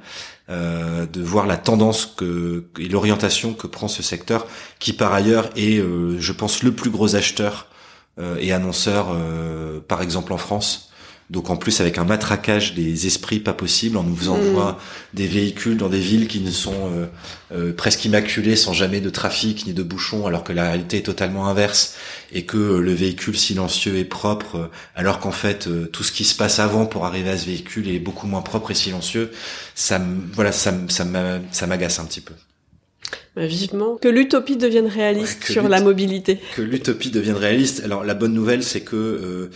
euh, 0.48 1.06
de 1.06 1.22
voir 1.22 1.46
la 1.46 1.56
tendance 1.56 2.06
que 2.06 2.64
et 2.78 2.88
l'orientation 2.88 3.54
que 3.54 3.66
prend 3.66 3.88
ce 3.88 4.02
secteur, 4.02 4.46
qui 4.78 4.92
par 4.92 5.12
ailleurs 5.12 5.50
est, 5.56 5.78
je 5.78 6.32
pense, 6.32 6.62
le 6.62 6.72
plus 6.72 6.90
gros 6.90 7.16
acheteur 7.16 7.68
et 8.40 8.50
annonceur, 8.52 9.14
par 9.88 10.00
exemple 10.00 10.32
en 10.32 10.38
France 10.38 10.90
donc 11.28 11.50
en 11.50 11.56
plus 11.56 11.80
avec 11.80 11.98
un 11.98 12.04
matraquage 12.04 12.74
des 12.74 13.06
esprits 13.06 13.40
pas 13.40 13.52
possible 13.52 13.96
en 13.96 14.04
nous 14.04 14.14
mm. 14.14 14.52
voir 14.52 14.78
des 15.12 15.26
véhicules 15.26 15.76
dans 15.76 15.88
des 15.88 15.98
villes 15.98 16.28
qui 16.28 16.40
ne 16.40 16.50
sont 16.50 16.92
euh, 16.92 17.06
euh, 17.52 17.72
presque 17.72 18.04
immaculées 18.04 18.54
sans 18.54 18.72
jamais 18.72 19.00
de 19.00 19.10
trafic 19.10 19.66
ni 19.66 19.72
de 19.72 19.82
bouchons 19.82 20.26
alors 20.26 20.44
que 20.44 20.52
la 20.52 20.64
réalité 20.64 20.98
est 20.98 21.02
totalement 21.02 21.48
inverse 21.48 21.96
et 22.32 22.44
que 22.44 22.56
le 22.56 22.92
véhicule 22.92 23.36
silencieux 23.36 23.96
est 23.96 24.04
propre 24.04 24.56
euh, 24.56 24.66
alors 24.94 25.18
qu'en 25.18 25.32
fait 25.32 25.68
tout 25.90 26.04
ce 26.04 26.12
qui 26.12 26.24
se 26.24 26.36
passe 26.36 26.60
avant 26.60 26.86
pour 26.86 27.06
arriver 27.06 27.30
à 27.30 27.36
ce 27.36 27.46
véhicule 27.46 27.88
est 27.88 27.98
beaucoup 27.98 28.28
moins 28.28 28.42
propre 28.42 28.70
et 28.70 28.74
silencieux 28.74 29.32
ça 29.74 30.00
voilà 30.32 30.52
ça 30.52 30.72
ça 30.88 31.04
m'agace 31.66 31.98
un 31.98 32.04
petit 32.04 32.20
peu. 32.20 32.34
Bah, 33.34 33.46
vivement 33.46 33.96
que 33.96 34.08
l'utopie 34.08 34.56
devienne 34.56 34.86
réaliste 34.86 35.44
sur 35.44 35.68
la 35.68 35.80
mobilité. 35.80 36.40
Que 36.56 36.62
l'utopie 36.62 37.10
devienne 37.10 37.36
réaliste. 37.36 37.82
Alors 37.84 38.02
la 38.04 38.14
bonne 38.14 38.32
nouvelle 38.32 38.62
c'est 38.62 38.80
que 38.80 39.50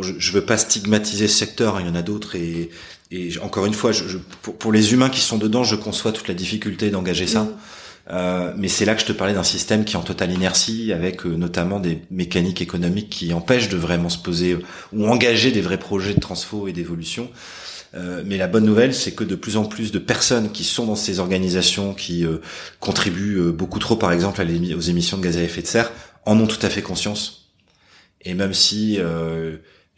Je, 0.00 0.12
je 0.18 0.32
veux 0.32 0.44
pas 0.44 0.58
stigmatiser 0.58 1.28
ce 1.28 1.38
secteur, 1.38 1.76
hein, 1.76 1.80
il 1.80 1.86
y 1.86 1.90
en 1.90 1.94
a 1.94 2.02
d'autres 2.02 2.36
et, 2.36 2.70
et 3.10 3.38
encore 3.40 3.66
une 3.66 3.74
fois, 3.74 3.92
je, 3.92 4.18
pour, 4.42 4.56
pour, 4.56 4.72
les 4.72 4.92
humains 4.92 5.08
qui 5.08 5.20
sont 5.20 5.38
dedans, 5.38 5.64
je 5.64 5.76
conçois 5.76 6.12
toute 6.12 6.28
la 6.28 6.34
difficulté 6.34 6.90
d'engager 6.90 7.26
ça. 7.26 7.48
Euh, 8.10 8.54
mais 8.56 8.68
c'est 8.68 8.84
là 8.84 8.94
que 8.94 9.00
je 9.02 9.06
te 9.06 9.12
parlais 9.12 9.34
d'un 9.34 9.42
système 9.42 9.84
qui 9.84 9.94
est 9.94 9.98
en 9.98 10.02
totale 10.02 10.32
inertie, 10.32 10.92
avec 10.92 11.26
euh, 11.26 11.36
notamment 11.36 11.78
des 11.78 12.02
mécaniques 12.10 12.62
économiques 12.62 13.10
qui 13.10 13.32
empêchent 13.34 13.68
de 13.68 13.76
vraiment 13.76 14.08
se 14.08 14.18
poser 14.18 14.58
ou 14.92 15.06
engager 15.06 15.52
des 15.52 15.60
vrais 15.60 15.78
projets 15.78 16.14
de 16.14 16.20
transfo 16.20 16.68
et 16.68 16.72
d'évolution. 16.72 17.30
Euh, 17.94 18.22
mais 18.24 18.36
la 18.36 18.48
bonne 18.48 18.64
nouvelle, 18.64 18.94
c'est 18.94 19.12
que 19.12 19.24
de 19.24 19.34
plus 19.34 19.56
en 19.56 19.64
plus 19.64 19.92
de 19.92 19.98
personnes 19.98 20.52
qui 20.52 20.64
sont 20.64 20.86
dans 20.86 20.96
ces 20.96 21.20
organisations, 21.20 21.94
qui 21.94 22.24
euh, 22.24 22.38
contribuent 22.80 23.38
euh, 23.38 23.52
beaucoup 23.52 23.78
trop, 23.78 23.96
par 23.96 24.12
exemple, 24.12 24.40
à 24.40 24.44
aux 24.44 24.80
émissions 24.80 25.16
de 25.16 25.22
gaz 25.22 25.36
à 25.36 25.42
effet 25.42 25.62
de 25.62 25.66
serre, 25.66 25.90
en 26.26 26.38
ont 26.38 26.46
tout 26.46 26.64
à 26.64 26.70
fait 26.70 26.82
conscience. 26.82 27.50
Et 28.22 28.34
même 28.34 28.52
si 28.52 28.98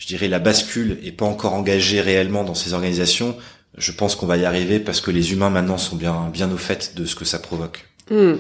je 0.01 0.07
dirais, 0.07 0.27
la 0.27 0.41
bascule 0.41 0.99
est 1.05 1.13
pas 1.13 1.27
encore 1.27 1.53
engagée 1.53 2.01
réellement 2.01 2.43
dans 2.43 2.55
ces 2.55 2.73
organisations, 2.73 3.37
je 3.77 3.93
pense 3.93 4.17
qu'on 4.17 4.27
va 4.27 4.39
y 4.39 4.45
arriver 4.45 4.81
parce 4.81 5.01
que 5.01 5.11
les 5.11 5.33
humains 5.33 5.51
maintenant 5.51 5.79
sont 5.79 5.95
bien, 5.95 6.31
bien 6.33 6.51
au 6.51 6.57
fait 6.57 6.97
de 6.97 7.05
ce 7.05 7.15
que 7.15 7.25
ça 7.25 7.39
provoque. 7.39 7.87
Hmm. 8.11 8.37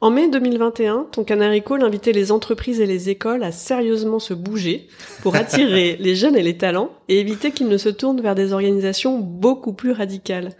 En 0.00 0.10
mai 0.10 0.28
2021, 0.28 1.06
ton 1.12 1.24
Canary 1.24 1.62
Call 1.62 1.82
invitait 1.82 2.12
les 2.12 2.30
entreprises 2.30 2.80
et 2.80 2.86
les 2.86 3.08
écoles 3.08 3.42
à 3.42 3.52
sérieusement 3.52 4.18
se 4.18 4.34
bouger 4.34 4.88
pour 5.22 5.34
attirer 5.36 5.96
les 5.98 6.14
jeunes 6.14 6.36
et 6.36 6.42
les 6.42 6.58
talents 6.58 6.90
et 7.08 7.20
éviter 7.20 7.52
qu'ils 7.52 7.68
ne 7.68 7.78
se 7.78 7.88
tournent 7.88 8.20
vers 8.20 8.34
des 8.34 8.52
organisations 8.52 9.18
beaucoup 9.18 9.72
plus 9.72 9.92
radicales. 9.92 10.50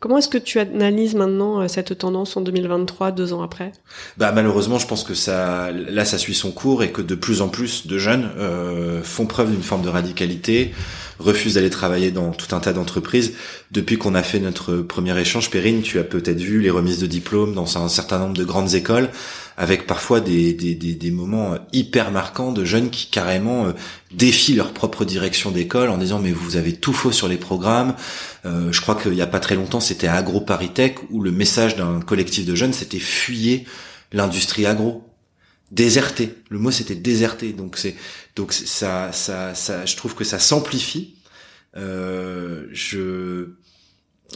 Comment 0.00 0.18
est-ce 0.18 0.28
que 0.28 0.38
tu 0.38 0.58
analyses 0.58 1.14
maintenant 1.14 1.62
euh, 1.62 1.68
cette 1.68 1.96
tendance 1.96 2.36
en 2.36 2.42
2023, 2.42 3.10
deux 3.10 3.32
ans 3.32 3.42
après? 3.42 3.72
Bah 4.18 4.32
malheureusement, 4.32 4.78
je 4.78 4.86
pense 4.86 5.02
que 5.02 5.14
ça, 5.14 5.70
là, 5.72 6.04
ça 6.04 6.18
suit 6.18 6.34
son 6.34 6.52
cours 6.52 6.82
et 6.82 6.92
que 6.92 7.00
de 7.00 7.14
plus 7.14 7.40
en 7.40 7.48
plus 7.48 7.86
de 7.86 7.96
jeunes 7.96 8.30
euh, 8.36 9.02
font 9.02 9.26
preuve 9.26 9.50
d'une 9.50 9.62
forme 9.62 9.82
de 9.82 9.88
radicalité, 9.88 10.72
refusent 11.18 11.54
d'aller 11.54 11.70
travailler 11.70 12.10
dans 12.10 12.30
tout 12.30 12.54
un 12.54 12.60
tas 12.60 12.72
d'entreprises. 12.72 13.34
Depuis 13.70 13.98
qu'on 13.98 14.14
a 14.14 14.22
fait 14.22 14.40
notre 14.40 14.76
premier 14.76 15.18
échange, 15.18 15.50
Perrine, 15.50 15.82
tu 15.82 15.98
as 15.98 16.04
peut-être 16.04 16.40
vu 16.40 16.60
les 16.60 16.70
remises 16.70 16.98
de 16.98 17.06
diplômes 17.06 17.54
dans 17.54 17.78
un 17.78 17.88
certain 17.88 18.18
nombre 18.18 18.36
de 18.36 18.44
grandes 18.44 18.74
écoles 18.74 19.10
avec 19.56 19.86
parfois 19.86 20.20
des, 20.20 20.52
des, 20.52 20.74
des, 20.74 20.94
des, 20.94 21.10
moments 21.10 21.56
hyper 21.72 22.10
marquants 22.10 22.52
de 22.52 22.64
jeunes 22.64 22.90
qui 22.90 23.06
carrément 23.06 23.66
euh, 23.66 23.72
défient 24.12 24.54
leur 24.54 24.72
propre 24.72 25.04
direction 25.04 25.50
d'école 25.50 25.90
en 25.90 25.98
disant 25.98 26.18
mais 26.18 26.32
vous 26.32 26.56
avez 26.56 26.72
tout 26.72 26.92
faux 26.92 27.12
sur 27.12 27.28
les 27.28 27.36
programmes. 27.36 27.94
Euh, 28.46 28.72
je 28.72 28.80
crois 28.80 28.96
qu'il 28.96 29.12
n'y 29.12 29.22
a 29.22 29.26
pas 29.26 29.40
très 29.40 29.54
longtemps 29.54 29.80
c'était 29.80 30.08
à 30.08 30.14
AgroParisTech 30.14 30.98
où 31.10 31.22
le 31.22 31.30
message 31.30 31.76
d'un 31.76 32.00
collectif 32.00 32.44
de 32.44 32.54
jeunes 32.54 32.72
c'était 32.72 32.98
fuyer 32.98 33.64
l'industrie 34.12 34.66
agro 34.66 35.04
déserté. 35.74 36.34
Le 36.48 36.58
mot 36.58 36.70
c'était 36.70 36.94
déserté. 36.94 37.52
Donc 37.52 37.76
c'est 37.76 37.96
donc 38.36 38.52
ça 38.52 39.12
ça 39.12 39.54
ça 39.54 39.84
je 39.86 39.96
trouve 39.96 40.14
que 40.14 40.24
ça 40.24 40.38
s'amplifie. 40.38 41.16
Euh, 41.76 42.66
je 42.72 43.48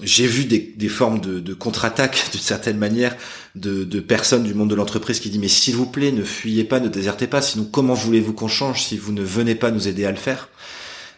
j'ai 0.02 0.26
vu 0.26 0.44
des, 0.44 0.58
des, 0.76 0.88
formes 0.88 1.20
de, 1.20 1.40
de 1.40 1.54
contre-attaque 1.54 2.28
d'une 2.32 2.40
certaine 2.40 2.78
manière 2.78 3.16
de, 3.54 3.84
de, 3.84 4.00
personnes 4.00 4.44
du 4.44 4.54
monde 4.54 4.70
de 4.70 4.74
l'entreprise 4.74 5.18
qui 5.18 5.30
disent 5.30 5.40
mais 5.40 5.48
s'il 5.48 5.74
vous 5.74 5.86
plaît 5.86 6.12
ne 6.12 6.22
fuyez 6.22 6.64
pas 6.64 6.80
ne 6.80 6.88
désertez 6.88 7.26
pas. 7.26 7.42
Sinon 7.42 7.64
comment 7.64 7.94
voulez-vous 7.94 8.32
qu'on 8.32 8.48
change 8.48 8.82
si 8.82 8.96
vous 8.96 9.12
ne 9.12 9.22
venez 9.22 9.54
pas 9.54 9.70
nous 9.70 9.88
aider 9.88 10.04
à 10.04 10.10
le 10.10 10.16
faire? 10.16 10.48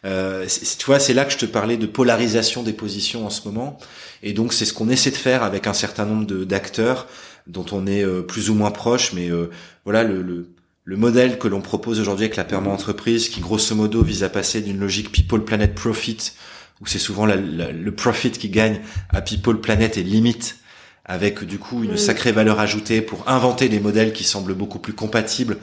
Euh, 0.06 0.46
tu 0.78 0.86
vois 0.86 0.98
c'est 0.98 1.12
là 1.12 1.24
que 1.26 1.32
je 1.32 1.38
te 1.38 1.46
parlais 1.46 1.76
de 1.76 1.86
polarisation 1.86 2.62
des 2.62 2.72
positions 2.72 3.26
en 3.26 3.30
ce 3.30 3.46
moment. 3.46 3.78
Et 4.22 4.32
donc 4.32 4.52
c'est 4.52 4.64
ce 4.64 4.72
qu'on 4.72 4.88
essaie 4.88 5.10
de 5.10 5.16
faire 5.16 5.42
avec 5.42 5.66
un 5.66 5.74
certain 5.74 6.06
nombre 6.06 6.44
d'acteurs 6.44 7.06
dont 7.50 7.66
on 7.72 7.86
est 7.86 8.04
euh, 8.04 8.22
plus 8.22 8.50
ou 8.50 8.54
moins 8.54 8.70
proche 8.70 9.12
mais 9.12 9.30
euh, 9.30 9.50
voilà 9.84 10.04
le, 10.04 10.22
le, 10.22 10.48
le 10.84 10.96
modèle 10.96 11.38
que 11.38 11.48
l'on 11.48 11.60
propose 11.60 12.00
aujourd'hui 12.00 12.24
avec 12.24 12.36
la 12.36 12.44
perma 12.44 12.70
entreprise 12.70 13.28
qui 13.28 13.40
grosso 13.40 13.74
modo 13.74 14.02
vise 14.02 14.24
à 14.24 14.28
passer 14.28 14.60
d'une 14.60 14.80
logique 14.80 15.12
people 15.12 15.44
planet 15.44 15.74
profit 15.74 16.32
où 16.80 16.86
c'est 16.86 16.98
souvent 16.98 17.26
le 17.26 17.90
profit 17.90 18.30
qui 18.30 18.48
gagne 18.48 18.80
à 19.10 19.20
People, 19.20 19.60
Planet 19.60 19.96
et 19.98 20.02
limite 20.02 20.56
avec 21.04 21.44
du 21.44 21.58
coup 21.58 21.82
une 21.82 21.94
mm. 21.94 21.98
sacrée 21.98 22.32
valeur 22.32 22.60
ajoutée 22.60 23.00
pour 23.00 23.28
inventer 23.28 23.68
des 23.68 23.80
modèles 23.80 24.12
qui 24.12 24.24
semblent 24.24 24.54
beaucoup 24.54 24.78
plus 24.78 24.92
compatibles 24.92 25.56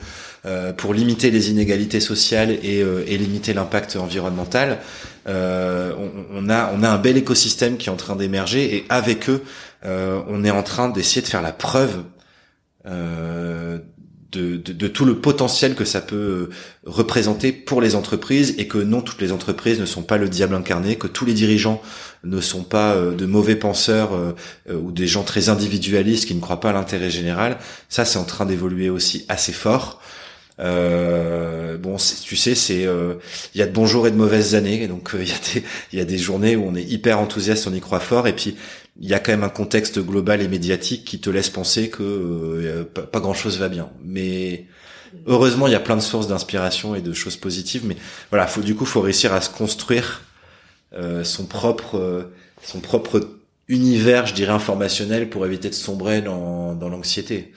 euh, 0.46 0.72
pour 0.72 0.94
limiter 0.94 1.30
les 1.30 1.50
inégalités 1.50 2.00
sociales 2.00 2.50
et, 2.62 2.82
euh, 2.82 3.02
et 3.06 3.16
limiter 3.16 3.54
l'impact 3.54 3.96
environnemental. 3.96 4.78
Euh, 5.26 5.92
on, 5.98 6.44
on, 6.44 6.50
a 6.50 6.72
on 6.74 6.82
a 6.82 6.88
un 6.88 6.98
bel 6.98 7.16
écosystème 7.16 7.76
qui 7.76 7.88
est 7.88 7.92
en 7.92 7.96
train 7.96 8.14
d'émerger 8.14 8.76
et 8.76 8.84
avec 8.88 9.28
eux, 9.28 9.42
on 9.84 10.44
est 10.44 10.50
en 10.50 10.62
train 10.62 10.88
d'essayer 10.88 11.22
de 11.22 11.26
faire 11.26 11.42
la 11.42 11.52
preuve 11.52 12.02
euh, 12.86 13.78
de, 14.30 14.56
de, 14.58 14.88
tout 14.88 15.06
le 15.06 15.20
potentiel 15.20 15.74
que 15.74 15.86
ça 15.86 16.02
peut 16.02 16.50
représenter 16.84 17.50
pour 17.50 17.80
les 17.80 17.94
entreprises 17.94 18.54
et 18.58 18.68
que 18.68 18.76
non 18.76 19.00
toutes 19.00 19.22
les 19.22 19.32
entreprises 19.32 19.80
ne 19.80 19.86
sont 19.86 20.02
pas 20.02 20.18
le 20.18 20.28
diable 20.28 20.54
incarné, 20.54 20.96
que 20.96 21.06
tous 21.06 21.24
les 21.24 21.32
dirigeants 21.32 21.80
ne 22.24 22.38
sont 22.42 22.62
pas 22.62 22.94
de 22.94 23.24
mauvais 23.24 23.56
penseurs 23.56 24.10
ou 24.70 24.92
des 24.92 25.06
gens 25.06 25.22
très 25.22 25.48
individualistes 25.48 26.26
qui 26.26 26.34
ne 26.34 26.40
croient 26.40 26.60
pas 26.60 26.70
à 26.70 26.72
l'intérêt 26.74 27.08
général. 27.08 27.56
Ça, 27.88 28.04
c'est 28.04 28.18
en 28.18 28.24
train 28.24 28.44
d'évoluer 28.44 28.90
aussi 28.90 29.24
assez 29.28 29.52
fort. 29.52 29.98
Euh, 30.60 31.78
bon, 31.78 31.96
tu 31.96 32.36
sais, 32.36 32.54
c'est 32.54 32.84
euh, 32.84 33.14
il 33.54 33.58
y 33.58 33.62
a 33.62 33.66
de 33.66 33.72
bons 33.72 33.86
jours 33.86 34.06
et 34.06 34.10
de 34.10 34.16
mauvaises 34.16 34.54
années, 34.54 34.88
donc 34.88 35.14
euh, 35.14 35.22
il 35.22 35.28
y 35.28 35.32
a 35.32 35.38
des 35.38 35.64
il 35.92 35.98
y 35.98 36.02
a 36.02 36.04
des 36.04 36.18
journées 36.18 36.56
où 36.56 36.64
on 36.66 36.74
est 36.74 36.82
hyper 36.82 37.20
enthousiaste, 37.20 37.66
on 37.68 37.74
y 37.74 37.80
croit 37.80 38.00
fort, 38.00 38.26
et 38.26 38.32
puis 38.34 38.56
il 38.98 39.08
y 39.08 39.14
a 39.14 39.18
quand 39.20 39.32
même 39.32 39.44
un 39.44 39.48
contexte 39.48 39.98
global 39.98 40.42
et 40.42 40.48
médiatique 40.48 41.04
qui 41.04 41.20
te 41.20 41.30
laisse 41.30 41.50
penser 41.50 41.88
que 41.88 42.82
pas, 42.82 43.20
grand 43.20 43.34
chose 43.34 43.58
va 43.58 43.68
bien. 43.68 43.90
Mais 44.04 44.66
heureusement, 45.26 45.66
il 45.66 45.72
y 45.72 45.76
a 45.76 45.80
plein 45.80 45.96
de 45.96 46.02
sources 46.02 46.28
d'inspiration 46.28 46.94
et 46.94 47.00
de 47.00 47.12
choses 47.12 47.36
positives. 47.36 47.86
Mais 47.86 47.96
voilà, 48.30 48.46
faut 48.46 48.62
du 48.62 48.74
coup, 48.74 48.84
faut 48.84 49.00
réussir 49.00 49.32
à 49.32 49.40
se 49.40 49.50
construire 49.50 50.22
son 51.22 51.46
propre 51.46 52.30
son 52.62 52.80
propre 52.80 53.20
univers, 53.68 54.26
je 54.26 54.34
dirais 54.34 54.52
informationnel, 54.52 55.30
pour 55.30 55.46
éviter 55.46 55.68
de 55.68 55.74
sombrer 55.74 56.22
dans 56.22 56.74
dans 56.74 56.88
l'anxiété. 56.88 57.52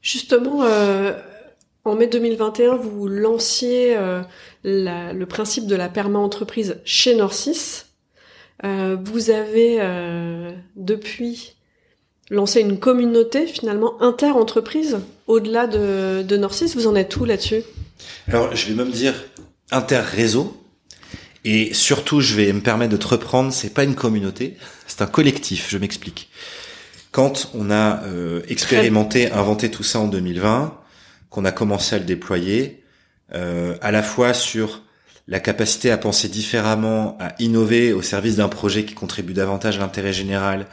Justement, 0.00 0.62
euh, 0.62 1.12
en 1.84 1.94
mai 1.94 2.06
2021, 2.06 2.76
vous 2.76 3.08
lanciez 3.08 3.96
euh, 3.96 4.22
le 4.64 5.24
principe 5.24 5.66
de 5.66 5.74
la 5.74 5.88
perma-entreprise 5.88 6.80
chez 6.84 7.14
Norcis. 7.16 7.84
Euh, 8.64 8.96
vous 9.02 9.30
avez 9.30 9.78
euh, 9.80 10.52
depuis 10.76 11.56
lancé 12.30 12.60
une 12.60 12.78
communauté 12.78 13.46
finalement 13.46 14.00
inter-entreprise 14.02 14.98
au-delà 15.26 15.66
de, 15.66 16.22
de 16.22 16.36
Norcis. 16.36 16.72
Vous 16.74 16.86
en 16.86 16.94
êtes 16.94 17.16
où 17.16 17.24
là-dessus? 17.24 17.62
Alors, 18.28 18.54
je 18.54 18.68
vais 18.68 18.74
même 18.74 18.90
dire 18.90 19.14
inter-réseau. 19.70 20.54
Et 21.44 21.72
surtout, 21.72 22.20
je 22.20 22.34
vais 22.34 22.52
me 22.52 22.60
permettre 22.60 22.92
de 22.92 22.96
te 22.96 23.06
reprendre, 23.06 23.52
c'est 23.52 23.72
pas 23.72 23.84
une 23.84 23.94
communauté, 23.94 24.56
c'est 24.86 25.02
un 25.02 25.06
collectif, 25.06 25.68
je 25.70 25.78
m'explique. 25.78 26.28
Quand 27.12 27.50
on 27.54 27.70
a 27.70 28.02
expérimenté, 28.48 29.30
inventé 29.30 29.70
tout 29.70 29.84
ça 29.84 30.00
en 30.00 30.08
2020, 30.08 30.78
qu'on 31.30 31.44
a 31.44 31.52
commencé 31.52 31.94
à 31.94 31.98
le 32.00 32.04
déployer, 32.04 32.82
euh, 33.34 33.76
à 33.82 33.90
la 33.90 34.02
fois 34.02 34.32
sur 34.32 34.82
la 35.28 35.40
capacité 35.40 35.90
à 35.90 35.98
penser 35.98 36.28
différemment, 36.28 37.16
à 37.20 37.34
innover 37.38 37.92
au 37.92 38.02
service 38.02 38.36
d'un 38.36 38.48
projet 38.48 38.84
qui 38.84 38.94
contribue 38.94 39.34
davantage 39.34 39.76
à 39.76 39.80
l'intérêt 39.80 40.14
général, 40.14 40.66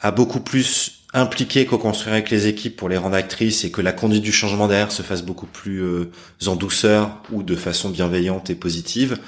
à 0.00 0.10
beaucoup 0.10 0.40
plus 0.40 1.02
impliquer 1.14 1.66
co-construire 1.66 2.14
avec 2.14 2.30
les 2.30 2.46
équipes 2.46 2.76
pour 2.76 2.88
les 2.88 2.96
rendre 2.96 3.14
actrices 3.14 3.64
et 3.64 3.70
que 3.70 3.82
la 3.82 3.92
conduite 3.92 4.22
du 4.22 4.32
changement 4.32 4.66
derrière 4.66 4.90
se 4.90 5.02
fasse 5.02 5.22
beaucoup 5.22 5.46
plus 5.46 5.82
euh, 5.82 6.10
en 6.46 6.56
douceur 6.56 7.22
ou 7.30 7.42
de 7.42 7.54
façon 7.54 7.90
bienveillante 7.90 8.48
et 8.48 8.54
positive, 8.54 9.18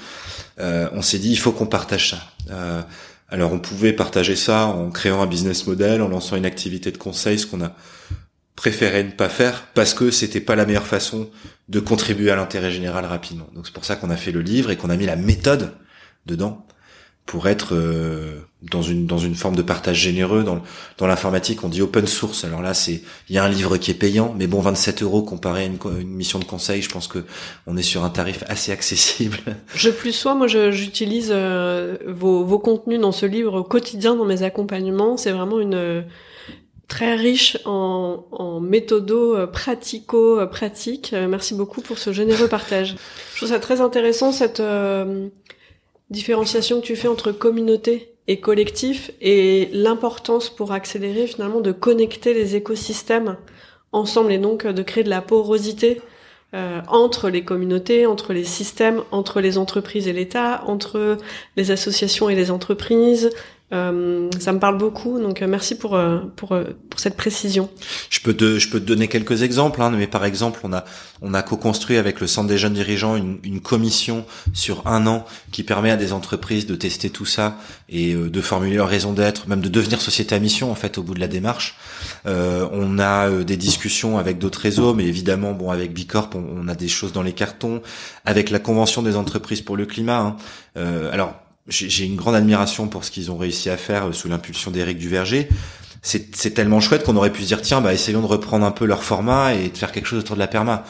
euh, 0.59 0.89
on 0.93 1.03
s'est 1.03 1.19
dit 1.19 1.29
il 1.29 1.37
faut 1.37 1.51
qu'on 1.51 1.67
partage 1.67 2.09
ça. 2.09 2.17
Euh, 2.49 2.81
alors 3.29 3.53
on 3.53 3.59
pouvait 3.59 3.93
partager 3.93 4.35
ça 4.35 4.65
en 4.65 4.89
créant 4.89 5.21
un 5.21 5.27
business 5.27 5.67
model, 5.67 6.01
en 6.01 6.07
lançant 6.07 6.35
une 6.35 6.45
activité 6.45 6.91
de 6.91 6.97
conseil, 6.97 7.37
ce 7.37 7.45
qu'on 7.45 7.61
a 7.61 7.75
préféré 8.55 9.03
ne 9.03 9.11
pas 9.11 9.29
faire 9.29 9.67
parce 9.73 9.93
que 9.93 10.11
c'était 10.11 10.39
pas 10.39 10.55
la 10.55 10.65
meilleure 10.65 10.87
façon 10.87 11.29
de 11.69 11.79
contribuer 11.79 12.31
à 12.31 12.35
l'intérêt 12.35 12.71
général 12.71 13.05
rapidement. 13.05 13.47
Donc 13.53 13.65
c'est 13.67 13.73
pour 13.73 13.85
ça 13.85 13.95
qu'on 13.95 14.09
a 14.09 14.17
fait 14.17 14.31
le 14.31 14.41
livre 14.41 14.71
et 14.71 14.77
qu'on 14.77 14.89
a 14.89 14.95
mis 14.95 15.05
la 15.05 15.15
méthode 15.15 15.73
dedans 16.25 16.65
pour 17.25 17.47
être 17.47 17.73
euh, 17.73 18.39
dans 18.61 18.83
une 18.83 19.07
dans 19.07 19.17
une 19.17 19.33
forme 19.33 19.55
de 19.55 19.63
partage 19.63 19.97
généreux. 19.97 20.43
Dans 20.43 20.61
dans 20.97 21.07
l'informatique 21.07 21.63
on 21.63 21.69
dit 21.69 21.81
open 21.81 22.07
source. 22.07 22.45
Alors 22.45 22.61
là 22.61 22.73
c'est 22.73 23.01
il 23.29 23.35
y 23.35 23.39
a 23.39 23.43
un 23.43 23.49
livre 23.49 23.77
qui 23.77 23.91
est 23.91 23.95
payant 23.95 24.33
mais 24.37 24.47
bon 24.47 24.61
27 24.61 25.01
euros 25.01 25.23
comparé 25.23 25.63
à 25.63 25.65
une, 25.65 25.79
une 25.99 26.09
mission 26.09 26.39
de 26.39 26.45
conseil 26.45 26.81
je 26.81 26.89
pense 26.89 27.07
que 27.07 27.25
on 27.67 27.75
est 27.77 27.83
sur 27.83 28.05
un 28.05 28.09
tarif 28.09 28.43
assez 28.47 28.71
accessible. 28.71 29.39
Je 29.75 29.89
plus 29.89 30.13
sois 30.13 30.35
moi 30.35 30.47
j'utilise 30.47 31.31
euh, 31.31 31.97
vos, 32.07 32.45
vos 32.45 32.59
contenus 32.59 33.01
dans 33.01 33.11
ce 33.11 33.25
livre 33.25 33.59
au 33.59 33.63
quotidien 33.63 34.15
dans 34.15 34.25
mes 34.25 34.43
accompagnements. 34.43 35.17
C'est 35.17 35.31
vraiment 35.31 35.59
une 35.59 36.05
très 36.87 37.15
riche 37.15 37.57
en, 37.65 38.25
en 38.31 38.59
méthodo 38.59 39.35
euh, 39.35 39.47
pratico-pratiques. 39.47 41.13
Euh, 41.13 41.27
merci 41.27 41.53
beaucoup 41.53 41.81
pour 41.81 41.97
ce 41.97 42.13
généreux 42.13 42.47
partage. 42.47 42.95
Je 43.33 43.37
trouve 43.37 43.49
ça 43.49 43.59
très 43.59 43.81
intéressant 43.81 44.31
cette 44.31 44.59
euh, 44.59 45.27
différenciation 46.09 46.81
que 46.81 46.85
tu 46.85 46.95
fais 46.95 47.07
entre 47.07 47.31
communauté 47.31 48.13
et 48.27 48.39
collectif 48.39 49.11
et 49.21 49.69
l'importance 49.71 50.49
pour 50.49 50.71
accélérer 50.71 51.27
finalement 51.27 51.61
de 51.61 51.71
connecter 51.71 52.33
les 52.33 52.55
écosystèmes 52.55 53.37
ensemble 53.91 54.31
et 54.31 54.39
donc 54.39 54.65
de 54.65 54.81
créer 54.81 55.03
de 55.03 55.09
la 55.09 55.21
porosité 55.21 56.01
entre 56.87 57.29
les 57.29 57.43
communautés, 57.43 58.05
entre 58.05 58.31
les 58.31 58.45
systèmes, 58.45 59.03
entre 59.11 59.41
les 59.41 59.57
entreprises 59.57 60.07
et 60.07 60.13
l'État, 60.13 60.63
entre 60.67 61.17
les 61.57 61.71
associations 61.71 62.29
et 62.29 62.35
les 62.35 62.49
entreprises, 62.49 63.29
euh, 63.73 64.29
ça 64.39 64.53
me 64.53 64.59
parle 64.59 64.77
beaucoup, 64.77 65.19
donc 65.19 65.41
euh, 65.41 65.47
merci 65.47 65.75
pour 65.75 65.95
euh, 65.95 66.19
pour 66.35 66.49
pour 66.89 66.99
cette 66.99 67.17
précision. 67.17 67.69
Je 68.11 68.19
peux 68.19 68.35
te 68.35 68.59
je 68.59 68.69
peux 68.69 68.79
te 68.79 68.85
donner 68.85 69.07
quelques 69.07 69.41
exemples, 69.41 69.81
hein, 69.81 69.89
mais 69.89 70.05
par 70.05 70.23
exemple 70.23 70.59
on 70.63 70.71
a 70.71 70.85
on 71.23 71.33
a 71.33 71.41
co-construit 71.41 71.97
avec 71.97 72.19
le 72.21 72.27
centre 72.27 72.47
des 72.47 72.59
jeunes 72.59 72.75
dirigeants 72.75 73.15
une, 73.15 73.39
une 73.43 73.61
commission 73.61 74.25
sur 74.53 74.85
un 74.85 75.07
an 75.07 75.25
qui 75.51 75.63
permet 75.63 75.89
à 75.89 75.97
des 75.97 76.13
entreprises 76.13 76.67
de 76.67 76.75
tester 76.75 77.09
tout 77.09 77.25
ça 77.25 77.57
et 77.89 78.13
de 78.13 78.41
formuler 78.41 78.75
leur 78.75 78.87
raison 78.87 79.13
d'être, 79.13 79.47
même 79.47 79.61
de 79.61 79.69
devenir 79.69 79.99
société 79.99 80.35
à 80.35 80.39
mission 80.39 80.71
en 80.71 80.75
fait 80.75 80.99
au 80.99 81.03
bout 81.03 81.15
de 81.15 81.19
la 81.19 81.27
démarche. 81.27 81.75
Euh, 82.27 82.67
on 82.71 82.99
a 82.99 83.29
des 83.43 83.57
discussions 83.57 84.19
avec 84.19 84.37
d'autres 84.37 84.59
réseaux, 84.59 84.93
mais 84.93 85.05
évidemment 85.05 85.53
bon 85.53 85.71
avec 85.71 85.91
Bicorp 85.91 86.29
on, 86.35 86.65
on, 86.65 86.67
a 86.67 86.75
des 86.75 86.87
choses 86.87 87.13
dans 87.13 87.23
les 87.23 87.33
cartons, 87.33 87.81
avec 88.25 88.51
la 88.51 88.59
convention 88.59 89.01
des 89.01 89.15
entreprises 89.15 89.61
pour 89.61 89.75
le 89.75 89.87
climat. 89.87 90.19
Hein. 90.19 90.35
Euh, 90.77 91.11
alors 91.11 91.33
j'ai 91.67 92.05
une 92.05 92.15
grande 92.15 92.35
admiration 92.35 92.87
pour 92.87 93.03
ce 93.03 93.11
qu'ils 93.11 93.31
ont 93.31 93.37
réussi 93.37 93.69
à 93.69 93.77
faire 93.77 94.07
euh, 94.07 94.13
sous 94.13 94.27
l'impulsion 94.27 94.71
d'Éric 94.71 94.97
Duverger. 94.97 95.49
C'est 96.01 96.53
tellement 96.53 96.81
chouette 96.81 97.03
qu'on 97.03 97.15
aurait 97.15 97.31
pu 97.31 97.41
se 97.41 97.47
dire 97.47 97.63
tiens 97.63 97.81
bah 97.81 97.91
essayons 97.91 98.21
de 98.21 98.27
reprendre 98.27 98.63
un 98.63 98.69
peu 98.69 98.85
leur 98.85 99.03
format 99.03 99.55
et 99.55 99.69
de 99.69 99.77
faire 99.77 99.91
quelque 99.91 100.05
chose 100.05 100.19
autour 100.19 100.35
de 100.35 100.39
la 100.39 100.45
perma. 100.45 100.83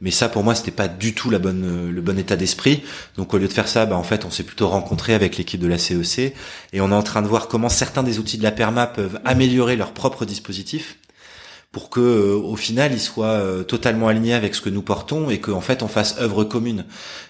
Mais 0.00 0.12
ça 0.12 0.28
pour 0.28 0.44
moi 0.44 0.54
c'était 0.54 0.70
pas 0.70 0.86
du 0.86 1.12
tout 1.12 1.32
euh, 1.32 1.90
le 1.90 2.00
bon 2.00 2.16
état 2.16 2.36
d'esprit. 2.36 2.84
Donc 3.16 3.34
au 3.34 3.38
lieu 3.38 3.48
de 3.48 3.52
faire 3.52 3.66
ça, 3.66 3.84
bah 3.84 3.96
en 3.96 4.04
fait 4.04 4.24
on 4.24 4.30
s'est 4.30 4.44
plutôt 4.44 4.68
rencontré 4.68 5.14
avec 5.14 5.36
l'équipe 5.36 5.60
de 5.60 5.66
la 5.66 5.76
CEC 5.76 6.36
et 6.72 6.80
on 6.80 6.92
est 6.92 6.94
en 6.94 7.02
train 7.02 7.22
de 7.22 7.26
voir 7.26 7.48
comment 7.48 7.68
certains 7.68 8.04
des 8.04 8.20
outils 8.20 8.38
de 8.38 8.44
la 8.44 8.52
perma 8.52 8.86
peuvent 8.86 9.18
améliorer 9.24 9.74
leur 9.74 9.90
propre 9.90 10.24
dispositif 10.24 10.98
pour 11.72 11.88
que 11.88 12.00
euh, 12.00 12.34
au 12.36 12.56
final 12.56 12.92
il 12.92 13.00
soit 13.00 13.26
euh, 13.26 13.62
totalement 13.62 14.08
aligné 14.08 14.34
avec 14.34 14.54
ce 14.54 14.60
que 14.60 14.70
nous 14.70 14.82
portons 14.82 15.30
et 15.30 15.38
qu'en 15.38 15.60
fait 15.60 15.82
on 15.82 15.88
fasse 15.88 16.16
œuvre 16.18 16.44
commune. 16.44 16.84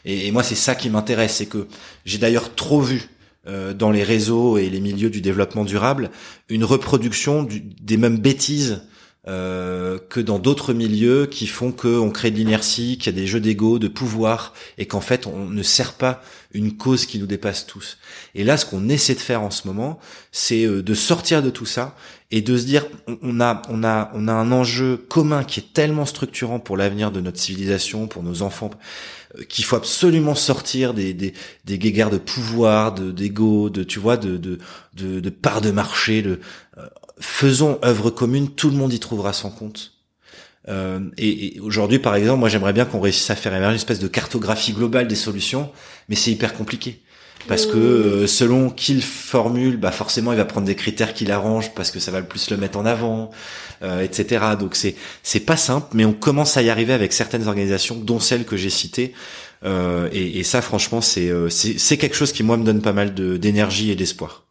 Et, 0.05 0.31
moi 0.33 0.43
c'est 0.43 0.55
ça 0.55 0.75
qui 0.75 0.89
m'intéresse, 0.91 1.37
c'est 1.37 1.47
que 1.47 1.67
j'ai 2.05 2.19
d'ailleurs 2.19 2.55
trop 2.55 2.81
vu 2.81 3.11
euh, 3.47 3.75
dans 3.75 3.91
les 3.91 4.03
réseaux 4.03 4.59
et 4.59 4.71
les 4.71 4.81
milieux 4.81 5.11
du 5.11 5.21
développement 5.21 5.65
durable 5.65 6.11
une 6.49 6.65
reproduction 6.65 7.47
des 7.83 7.97
mêmes 7.97 8.19
bêtises 8.19 8.83
que 9.27 10.21
dans 10.21 10.41
d'autres 10.41 10.73
milieux 10.73 11.27
qui 11.27 11.47
font 11.47 11.71
qu'on 11.71 12.11
crée 12.11 12.33
de 12.33 12.37
l'inertie, 12.37 12.99
qu'il 12.99 13.15
y 13.15 13.17
a 13.17 13.21
des 13.21 13.29
jeux 13.29 13.39
d'ego, 13.39 13.79
de 13.79 13.87
pouvoir, 13.87 14.55
et 14.77 14.87
qu'en 14.87 15.01
fait 15.01 15.25
on 15.29 15.49
ne 15.49 15.63
sert 15.63 15.93
pas 15.93 16.21
une 16.53 16.77
cause 16.77 17.07
qui 17.07 17.19
nous 17.19 17.27
dépasse 17.27 17.67
tous. 17.67 17.99
Et 18.35 18.45
là, 18.45 18.57
ce 18.57 18.67
qu'on 18.67 18.89
essaie 18.89 19.15
de 19.15 19.21
faire 19.21 19.43
en 19.43 19.51
ce 19.51 19.67
moment, 19.67 19.99
c'est 20.33 20.65
euh, 20.65 20.83
de 20.83 20.95
sortir 20.95 21.43
de 21.43 21.51
tout 21.51 21.67
ça 21.67 21.97
et 22.31 22.43
de 22.43 22.57
se 22.57 22.65
dire, 22.65 22.87
on 23.23 23.41
a, 23.41 23.63
on 23.69 23.85
a, 23.85 24.11
on 24.15 24.29
a 24.29 24.33
un 24.33 24.53
enjeu 24.53 24.97
commun 24.97 25.45
qui 25.45 25.61
est 25.61 25.73
tellement 25.73 26.07
structurant 26.07 26.59
pour 26.59 26.77
l'avenir 26.77 27.11
de 27.11 27.21
notre 27.21 27.39
civilisation, 27.39 28.09
pour 28.09 28.23
nos 28.23 28.43
enfants, 28.43 28.71
euh, 29.39 29.45
qu'il 29.45 29.65
faut 29.65 29.77
absolument 29.77 30.35
sortir 30.35 30.95
des, 30.95 31.15
des, 31.15 31.35
des 31.65 31.79
guéguerres 31.79 32.11
de 32.11 32.19
pouvoir, 32.19 32.95
de 32.95 33.13
d'ego, 33.13 33.71
de 33.71 33.85
tu 33.85 33.99
vois, 33.99 34.17
de 34.17 34.37
de 34.37 34.59
de, 34.95 35.21
de 35.21 35.31
part 35.31 35.61
de 35.61 35.71
marché, 35.71 36.23
de 36.23 36.41
faisons 37.21 37.79
œuvre 37.85 38.11
commune, 38.11 38.51
tout 38.51 38.71
le 38.71 38.77
monde 38.77 38.93
y 38.93 38.99
trouvera 38.99 39.33
son 39.33 39.51
compte. 39.51 40.00
Euh, 40.71 41.01
et, 41.19 41.59
aujourd'hui, 41.61 41.99
par 41.99 42.15
exemple, 42.15 42.41
moi 42.41 42.49
j'aimerais 42.49 42.73
bien 42.73 42.85
qu'on 42.85 43.01
réussisse 43.01 43.29
à 43.31 43.37
faire 43.37 43.55
émerger 43.55 43.75
une 43.75 43.81
espèce 43.81 43.99
de 43.99 44.09
cartographie 44.09 44.73
globale 44.73 45.09
des 45.09 45.17
solutions, 45.17 45.71
mais 46.09 46.17
c'est 46.17 46.31
hyper 46.31 46.55
compliqué. 46.55 47.01
Parce 47.49 47.67
que 47.67 47.77
euh, 47.77 48.27
selon 48.27 48.71
qu'il 48.71 49.03
formule, 49.03 49.77
bah 49.77 49.91
forcément 49.91 50.33
il 50.33 50.37
va 50.37 50.45
prendre 50.45 50.67
des 50.67 50.75
critères 50.75 51.15
qui 51.15 51.25
l'arrangent 51.25 51.73
parce 51.75 51.91
que 51.91 51.99
ça 51.99 52.11
va 52.11 52.21
le 52.21 52.27
plus 52.27 52.51
le 52.51 52.57
mettre 52.57 52.79
en 52.79 52.85
avant, 52.85 53.31
euh, 53.83 54.03
etc. 54.03 54.45
Donc 54.59 54.77
c'est 54.77 54.95
c'est 55.23 55.41
pas 55.41 55.57
simple, 55.57 55.89
mais 55.95 56.05
on 56.05 56.13
commence 56.13 56.57
à 56.57 56.63
y 56.63 56.71
arriver 56.71 56.93
avec 56.93 57.13
certaines 57.13 57.49
organisations, 57.49 57.97
dont 57.97 58.21
celles 58.21 58.45
que 58.45 58.57
j'ai 58.57 58.71
citées. 58.71 59.15
Euh, 59.65 60.09
et, 60.13 60.39
et, 60.39 60.43
ça, 60.43 60.63
franchement, 60.63 61.01
c'est 61.01 61.31
c'est 61.51 61.97
quelque 61.97 62.17
chose 62.17 62.33
qui 62.33 62.43
moi 62.43 62.57
me 62.57 62.65
donne 62.65 62.83
pas 62.83 62.93
mal 62.93 63.15
d'énergie 63.15 63.91
et 63.91 63.97
d'espoir. 63.97 64.45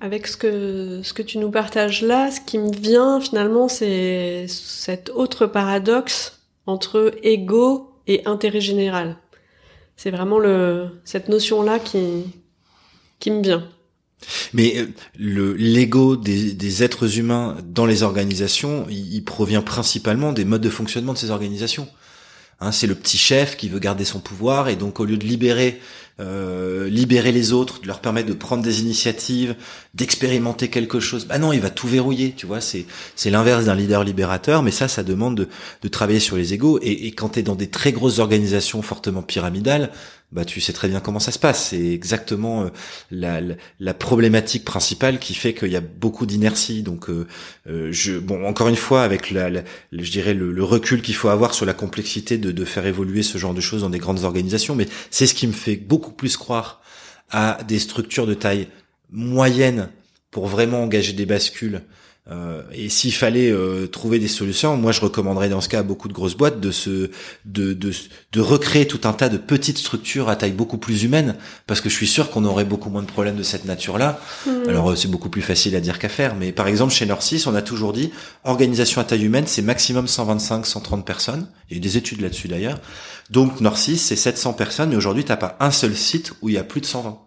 Avec 0.00 0.26
ce 0.26 0.36
que, 0.36 1.00
ce 1.02 1.12
que 1.14 1.22
tu 1.22 1.38
nous 1.38 1.50
partages 1.50 2.02
là, 2.02 2.30
ce 2.30 2.40
qui 2.40 2.58
me 2.58 2.70
vient 2.70 3.20
finalement, 3.20 3.68
c'est 3.68 4.46
cet 4.48 5.10
autre 5.10 5.46
paradoxe 5.46 6.40
entre 6.66 7.12
ego 7.22 7.90
et 8.06 8.26
intérêt 8.26 8.60
général. 8.60 9.16
C'est 9.96 10.10
vraiment 10.10 10.38
le, 10.38 10.88
cette 11.04 11.28
notion-là 11.28 11.78
qui, 11.78 12.24
qui 13.20 13.30
me 13.30 13.42
vient. 13.42 13.66
Mais 14.52 14.78
euh, 14.78 14.86
le 15.18 15.54
l'ego 15.54 16.16
des, 16.16 16.52
des, 16.52 16.82
êtres 16.82 17.18
humains 17.18 17.56
dans 17.64 17.86
les 17.86 18.02
organisations, 18.02 18.86
il, 18.90 19.22
provient 19.24 19.62
principalement 19.62 20.32
des 20.32 20.44
modes 20.44 20.62
de 20.62 20.70
fonctionnement 20.70 21.12
de 21.12 21.18
ces 21.18 21.30
organisations. 21.30 21.88
Hein, 22.60 22.72
c'est 22.72 22.86
le 22.86 22.94
petit 22.94 23.18
chef 23.18 23.56
qui 23.56 23.68
veut 23.68 23.78
garder 23.78 24.04
son 24.04 24.18
pouvoir 24.18 24.68
et 24.68 24.76
donc 24.76 24.98
au 24.98 25.04
lieu 25.04 25.18
de 25.18 25.26
libérer 25.26 25.78
euh, 26.18 26.88
libérer 26.88 27.30
les 27.30 27.52
autres, 27.52 27.82
de 27.82 27.86
leur 27.86 28.00
permettre 28.00 28.26
de 28.26 28.32
prendre 28.32 28.62
des 28.62 28.80
initiatives, 28.80 29.54
d'expérimenter 29.92 30.68
quelque 30.68 30.98
chose. 30.98 31.26
Bah 31.26 31.36
non, 31.36 31.52
il 31.52 31.60
va 31.60 31.68
tout 31.68 31.88
verrouiller, 31.88 32.32
tu 32.34 32.46
vois. 32.46 32.60
C'est 32.62 32.86
l'inverse 33.26 33.66
d'un 33.66 33.74
leader 33.74 34.02
libérateur, 34.02 34.62
mais 34.62 34.70
ça, 34.70 34.88
ça 34.88 35.02
demande 35.02 35.46
de, 35.82 35.88
travailler 35.88 36.18
sur 36.18 36.36
les 36.36 36.54
égaux. 36.54 36.78
Et, 36.80 37.06
et 37.06 37.12
quand 37.12 37.30
tu 37.30 37.42
dans 37.42 37.54
des 37.54 37.66
très 37.66 37.92
grosses 37.92 38.18
organisations 38.18 38.80
fortement 38.80 39.20
pyramidales, 39.20 39.90
bah 40.32 40.44
tu 40.44 40.60
sais 40.60 40.72
très 40.72 40.88
bien 40.88 41.00
comment 41.00 41.20
ça 41.20 41.30
se 41.30 41.38
passe. 41.38 41.68
C'est 41.68 41.92
exactement 41.92 42.64
euh, 42.64 42.68
la, 43.10 43.40
la, 43.78 43.94
problématique 43.94 44.64
principale 44.64 45.18
qui 45.18 45.34
fait 45.34 45.54
qu'il 45.54 45.70
y 45.70 45.76
a 45.76 45.80
beaucoup 45.80 46.26
d'inertie. 46.26 46.82
Donc, 46.82 47.08
euh, 47.08 47.26
euh, 47.68 47.92
je, 47.92 48.18
bon, 48.18 48.44
encore 48.46 48.68
une 48.68 48.76
fois, 48.76 49.02
avec 49.02 49.30
la, 49.30 49.50
je 49.92 50.10
dirais 50.10 50.34
le, 50.34 50.64
recul 50.64 51.00
qu'il 51.00 51.14
faut 51.14 51.28
avoir 51.28 51.54
sur 51.54 51.64
la 51.64 51.74
complexité 51.74 52.38
de, 52.38 52.50
de 52.50 52.64
faire 52.64 52.86
évoluer 52.86 53.22
ce 53.22 53.38
genre 53.38 53.54
de 53.54 53.60
choses 53.60 53.82
dans 53.82 53.90
des 53.90 54.00
grandes 54.00 54.24
organisations, 54.24 54.74
mais 54.74 54.88
c'est 55.10 55.26
ce 55.26 55.34
qui 55.34 55.46
me 55.46 55.52
fait 55.52 55.76
beaucoup 55.76 56.12
plus 56.12 56.36
croire 56.36 56.82
à 57.30 57.58
des 57.66 57.78
structures 57.78 58.26
de 58.26 58.34
taille 58.34 58.68
moyenne 59.10 59.90
pour 60.30 60.48
vraiment 60.48 60.82
engager 60.82 61.12
des 61.12 61.26
bascules 61.26 61.82
euh, 62.28 62.62
et 62.72 62.88
s'il 62.88 63.12
fallait 63.12 63.52
euh, 63.52 63.86
trouver 63.86 64.18
des 64.18 64.26
solutions, 64.26 64.76
moi 64.76 64.90
je 64.90 65.00
recommanderais 65.00 65.48
dans 65.48 65.60
ce 65.60 65.68
cas 65.68 65.78
à 65.78 65.82
beaucoup 65.84 66.08
de 66.08 66.12
grosses 66.12 66.36
boîtes 66.36 66.58
de 66.58 66.72
se 66.72 67.10
de, 67.44 67.72
de, 67.72 67.92
de 68.32 68.40
recréer 68.40 68.88
tout 68.88 69.00
un 69.04 69.12
tas 69.12 69.28
de 69.28 69.36
petites 69.36 69.78
structures 69.78 70.28
à 70.28 70.34
taille 70.34 70.50
beaucoup 70.50 70.78
plus 70.78 71.04
humaine, 71.04 71.36
parce 71.68 71.80
que 71.80 71.88
je 71.88 71.94
suis 71.94 72.08
sûr 72.08 72.30
qu'on 72.30 72.44
aurait 72.44 72.64
beaucoup 72.64 72.90
moins 72.90 73.02
de 73.02 73.06
problèmes 73.06 73.36
de 73.36 73.44
cette 73.44 73.64
nature-là. 73.64 74.20
Mmh. 74.44 74.50
Alors 74.68 74.90
euh, 74.90 74.96
c'est 74.96 75.08
beaucoup 75.08 75.28
plus 75.28 75.42
facile 75.42 75.76
à 75.76 75.80
dire 75.80 76.00
qu'à 76.00 76.08
faire, 76.08 76.34
mais 76.34 76.50
par 76.50 76.66
exemple 76.66 76.92
chez 76.92 77.06
Norcis, 77.06 77.44
on 77.46 77.54
a 77.54 77.62
toujours 77.62 77.92
dit 77.92 78.10
organisation 78.42 79.00
à 79.00 79.04
taille 79.04 79.24
humaine, 79.24 79.44
c'est 79.46 79.62
maximum 79.62 80.06
125-130 80.06 81.04
personnes. 81.04 81.46
Il 81.70 81.74
y 81.74 81.76
a 81.76 81.78
eu 81.78 81.80
des 81.80 81.96
études 81.96 82.20
là-dessus 82.20 82.48
d'ailleurs. 82.48 82.80
Donc 83.30 83.60
Norcis, 83.60 83.98
c'est 83.98 84.16
700 84.16 84.54
personnes, 84.54 84.90
mais 84.90 84.96
aujourd'hui 84.96 85.24
t'as 85.24 85.36
pas 85.36 85.56
un 85.60 85.70
seul 85.70 85.94
site 85.94 86.32
où 86.42 86.48
il 86.48 86.56
y 86.56 86.58
a 86.58 86.64
plus 86.64 86.80
de 86.80 86.86
120. 86.86 87.20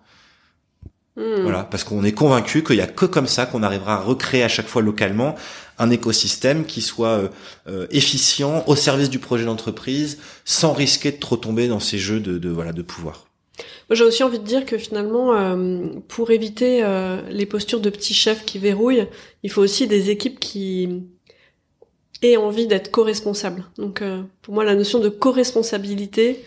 Hmm. 1.19 1.41
Voilà, 1.41 1.65
parce 1.65 1.83
qu'on 1.83 2.05
est 2.05 2.13
convaincu 2.13 2.63
qu'il 2.63 2.77
y 2.77 2.81
a 2.81 2.87
que 2.87 3.05
comme 3.05 3.27
ça 3.27 3.45
qu'on 3.45 3.61
arrivera 3.61 3.95
à 3.95 3.99
recréer 3.99 4.41
à 4.41 4.47
chaque 4.47 4.67
fois 4.67 4.81
localement 4.81 5.35
un 5.77 5.89
écosystème 5.89 6.65
qui 6.65 6.81
soit 6.81 7.09
euh, 7.09 7.27
euh, 7.67 7.87
efficient 7.91 8.63
au 8.67 8.77
service 8.77 9.09
du 9.09 9.19
projet 9.19 9.43
d'entreprise, 9.43 10.19
sans 10.45 10.71
risquer 10.71 11.11
de 11.11 11.17
trop 11.17 11.35
tomber 11.35 11.67
dans 11.67 11.81
ces 11.81 11.97
jeux 11.97 12.21
de, 12.21 12.37
de 12.37 12.49
voilà 12.49 12.71
de 12.71 12.81
pouvoir. 12.81 13.25
Moi, 13.89 13.97
j'ai 13.97 14.05
aussi 14.05 14.23
envie 14.23 14.39
de 14.39 14.45
dire 14.45 14.65
que 14.65 14.77
finalement, 14.77 15.33
euh, 15.33 15.87
pour 16.07 16.31
éviter 16.31 16.85
les 17.29 17.45
postures 17.45 17.81
de 17.81 17.89
petits 17.89 18.13
chefs 18.13 18.45
qui 18.45 18.57
verrouillent, 18.57 19.07
il 19.43 19.51
faut 19.51 19.61
aussi 19.61 19.87
des 19.87 20.11
équipes 20.11 20.39
qui 20.39 21.03
aient 22.21 22.37
envie 22.37 22.67
d'être 22.67 22.91
co-responsables. 22.91 23.65
Donc, 23.77 24.01
pour 24.41 24.53
moi, 24.53 24.63
la 24.63 24.75
notion 24.75 24.99
de 24.99 25.09
co-responsabilité, 25.09 26.45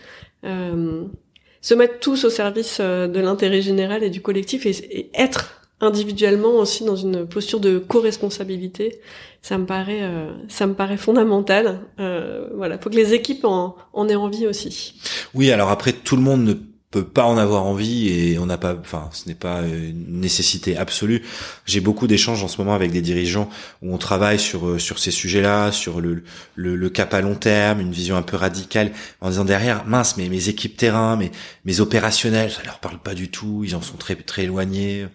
se 1.63 1.73
mettre 1.73 1.99
tous 1.99 2.25
au 2.25 2.29
service 2.29 2.77
euh, 2.79 3.07
de 3.07 3.19
l'intérêt 3.19 3.63
général 3.63 4.03
et 4.03 4.11
du 4.11 4.21
collectif 4.21 4.67
et, 4.67 5.09
être 5.15 5.61
individuellement 5.79 6.55
aussi 6.57 6.85
dans 6.85 6.95
une 6.95 7.25
posture 7.25 7.59
de 7.59 7.77
co-responsabilité, 7.79 8.99
ça 9.41 9.57
me 9.57 9.65
paraît, 9.65 10.03
euh, 10.03 10.31
ça 10.47 10.67
me 10.67 10.75
paraît 10.75 10.97
fondamental. 10.97 11.79
Euh, 11.99 12.49
voilà, 12.55 12.77
faut 12.77 12.89
que 12.89 12.95
les 12.95 13.13
équipes 13.13 13.43
en, 13.43 13.75
en 13.93 14.07
aient 14.07 14.15
envie 14.15 14.45
aussi. 14.45 14.95
Oui, 15.33 15.51
alors 15.51 15.69
après 15.69 15.91
tout 15.91 16.15
le 16.15 16.21
monde 16.21 16.43
ne 16.43 16.53
peut 16.93 17.03
pas 17.03 17.25
en 17.25 17.37
avoir 17.37 17.65
envie 17.65 18.07
et 18.09 18.37
on 18.37 18.45
n'a 18.45 18.59
pas, 18.59 18.75
enfin, 18.79 19.09
ce 19.13 19.27
n'est 19.27 19.33
pas 19.35 19.61
une 19.61 20.21
nécessité 20.21 20.77
absolue. 20.77 21.23
J'ai 21.65 21.81
beaucoup 21.81 22.05
d'échanges 22.05 22.43
en 22.43 22.47
ce 22.47 22.59
moment 22.59 22.75
avec 22.75 22.91
des 22.91 23.01
dirigeants 23.01 23.49
où 23.81 23.93
on 23.93 23.97
travaille 23.97 24.37
sur 24.37 24.67
euh, 24.67 24.79
sur 24.79 24.99
ces 24.99 25.09
sujets-là, 25.09 25.71
sur 25.71 26.01
le, 26.01 26.23
le, 26.55 26.75
le 26.75 26.89
cap 26.89 27.13
à 27.15 27.21
long 27.21 27.33
terme, 27.33 27.81
une 27.81 27.91
vision 27.91 28.15
un 28.15 28.21
peu 28.21 28.37
radicale, 28.37 28.91
en 29.21 29.29
disant 29.29 29.45
derrière, 29.45 29.85
mince, 29.85 30.17
mais 30.17 30.29
mes 30.29 30.49
équipes 30.49 30.77
terrain, 30.77 31.15
mes 31.15 31.31
mes 31.65 31.79
opérationnels, 31.79 32.51
ça 32.51 32.61
leur 32.63 32.79
parle 32.79 32.99
pas 32.99 33.15
du 33.15 33.29
tout, 33.29 33.63
ils 33.65 33.75
en 33.75 33.81
sont 33.81 33.97
très 33.97 34.15
très 34.15 34.43
éloignés. 34.43 35.07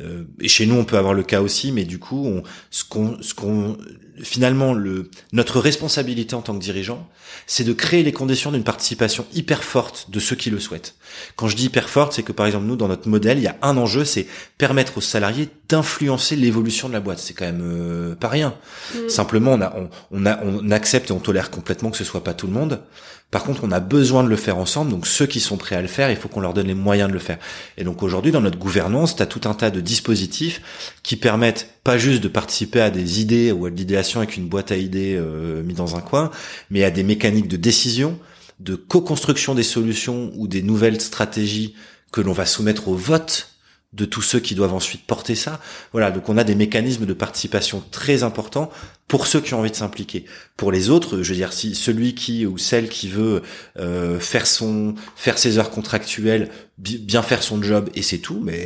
Euh, 0.00 0.24
et 0.40 0.48
chez 0.48 0.66
nous, 0.66 0.76
on 0.76 0.84
peut 0.84 0.96
avoir 0.96 1.14
le 1.14 1.22
cas 1.22 1.40
aussi, 1.40 1.72
mais 1.72 1.84
du 1.84 1.98
coup, 1.98 2.24
on, 2.26 2.42
ce 2.70 2.84
qu'on, 2.84 3.20
ce 3.20 3.34
qu'on, 3.34 3.76
finalement, 4.22 4.72
le, 4.72 5.10
notre 5.32 5.60
responsabilité 5.60 6.34
en 6.34 6.42
tant 6.42 6.54
que 6.54 6.62
dirigeant, 6.62 7.08
c'est 7.46 7.64
de 7.64 7.72
créer 7.72 8.02
les 8.02 8.12
conditions 8.12 8.52
d'une 8.52 8.64
participation 8.64 9.26
hyper 9.34 9.64
forte 9.64 10.10
de 10.10 10.20
ceux 10.20 10.36
qui 10.36 10.50
le 10.50 10.60
souhaitent. 10.60 10.94
Quand 11.36 11.48
je 11.48 11.56
dis 11.56 11.66
hyper 11.66 11.88
forte, 11.88 12.12
c'est 12.12 12.22
que 12.22 12.32
par 12.32 12.46
exemple, 12.46 12.66
nous, 12.66 12.76
dans 12.76 12.88
notre 12.88 13.08
modèle, 13.08 13.38
il 13.38 13.44
y 13.44 13.48
a 13.48 13.56
un 13.62 13.76
enjeu, 13.76 14.04
c'est 14.04 14.26
permettre 14.58 14.98
aux 14.98 15.02
salariés 15.02 15.48
d'influencer 15.68 16.36
l'évolution 16.36 16.88
de 16.88 16.94
la 16.94 17.00
boîte. 17.00 17.18
C'est 17.18 17.34
quand 17.34 17.46
même 17.46 17.62
euh, 17.62 18.14
pas 18.14 18.28
rien. 18.28 18.54
Mm. 18.94 19.08
Simplement, 19.08 19.52
on, 19.54 19.60
a, 19.60 19.74
on, 19.76 19.90
on, 20.12 20.26
a, 20.26 20.40
on 20.44 20.70
accepte 20.70 21.10
et 21.10 21.12
on 21.12 21.20
tolère 21.20 21.50
complètement 21.50 21.90
que 21.90 21.96
ce 21.96 22.04
soit 22.04 22.24
pas 22.24 22.34
tout 22.34 22.46
le 22.46 22.52
monde. 22.52 22.80
Par 23.30 23.44
contre, 23.44 23.62
on 23.62 23.70
a 23.70 23.78
besoin 23.78 24.24
de 24.24 24.28
le 24.28 24.36
faire 24.36 24.58
ensemble, 24.58 24.90
donc 24.90 25.06
ceux 25.06 25.26
qui 25.26 25.38
sont 25.38 25.56
prêts 25.56 25.76
à 25.76 25.82
le 25.82 25.88
faire, 25.88 26.10
il 26.10 26.16
faut 26.16 26.28
qu'on 26.28 26.40
leur 26.40 26.52
donne 26.52 26.66
les 26.66 26.74
moyens 26.74 27.08
de 27.08 27.14
le 27.14 27.20
faire. 27.20 27.38
Et 27.76 27.84
donc 27.84 28.02
aujourd'hui, 28.02 28.32
dans 28.32 28.40
notre 28.40 28.58
gouvernance, 28.58 29.14
tu 29.14 29.22
as 29.22 29.26
tout 29.26 29.42
un 29.44 29.54
tas 29.54 29.70
de 29.70 29.80
dispositifs 29.80 30.60
qui 31.04 31.14
permettent 31.14 31.74
pas 31.84 31.96
juste 31.96 32.22
de 32.22 32.28
participer 32.28 32.80
à 32.80 32.90
des 32.90 33.20
idées 33.20 33.52
ou 33.52 33.66
à 33.66 33.70
de 33.70 33.76
l'idéation 33.76 34.20
avec 34.20 34.36
une 34.36 34.48
boîte 34.48 34.72
à 34.72 34.76
idées 34.76 35.16
euh, 35.16 35.62
mise 35.62 35.76
dans 35.76 35.96
un 35.96 36.00
coin, 36.00 36.30
mais 36.70 36.82
à 36.82 36.90
des 36.90 37.04
mécaniques 37.04 37.48
de 37.48 37.56
décision, 37.56 38.18
de 38.58 38.74
co-construction 38.74 39.54
des 39.54 39.62
solutions 39.62 40.32
ou 40.34 40.48
des 40.48 40.62
nouvelles 40.62 41.00
stratégies 41.00 41.74
que 42.12 42.20
l'on 42.20 42.32
va 42.32 42.46
soumettre 42.46 42.88
au 42.88 42.94
vote 42.94 43.50
de 43.92 44.04
tous 44.04 44.22
ceux 44.22 44.38
qui 44.38 44.54
doivent 44.54 44.74
ensuite 44.74 45.04
porter 45.04 45.34
ça. 45.34 45.58
Voilà, 45.90 46.12
donc 46.12 46.28
on 46.28 46.38
a 46.38 46.44
des 46.44 46.54
mécanismes 46.54 47.06
de 47.06 47.12
participation 47.12 47.82
très 47.90 48.22
importants 48.22 48.70
pour 49.08 49.26
ceux 49.26 49.40
qui 49.40 49.52
ont 49.54 49.58
envie 49.58 49.72
de 49.72 49.76
s'impliquer. 49.76 50.26
Pour 50.56 50.70
les 50.70 50.90
autres, 50.90 51.22
je 51.22 51.30
veux 51.30 51.34
dire, 51.34 51.52
si 51.52 51.74
celui 51.74 52.14
qui 52.14 52.46
ou 52.46 52.56
celle 52.56 52.88
qui 52.88 53.08
veut 53.08 53.42
euh, 53.80 54.20
faire 54.20 54.46
son 54.46 54.94
faire 55.16 55.38
ses 55.38 55.58
heures 55.58 55.70
contractuelles, 55.70 56.50
bien 56.78 57.22
faire 57.22 57.42
son 57.42 57.60
job 57.60 57.90
et 57.96 58.02
c'est 58.02 58.18
tout, 58.18 58.40
mais 58.40 58.56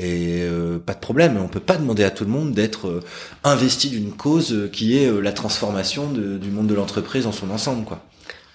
euh, 0.42 0.78
pas 0.78 0.92
de 0.92 1.00
problème. 1.00 1.38
On 1.42 1.48
peut 1.48 1.58
pas 1.58 1.78
demander 1.78 2.04
à 2.04 2.10
tout 2.10 2.24
le 2.24 2.30
monde 2.30 2.52
d'être 2.52 2.88
euh, 2.88 3.00
investi 3.44 3.88
d'une 3.88 4.12
cause 4.12 4.68
qui 4.72 4.98
est 4.98 5.10
la 5.22 5.32
transformation 5.32 6.10
du 6.10 6.50
monde 6.50 6.66
de 6.66 6.74
l'entreprise 6.74 7.24
dans 7.24 7.32
son 7.32 7.50
ensemble, 7.50 7.84
quoi. 7.84 8.04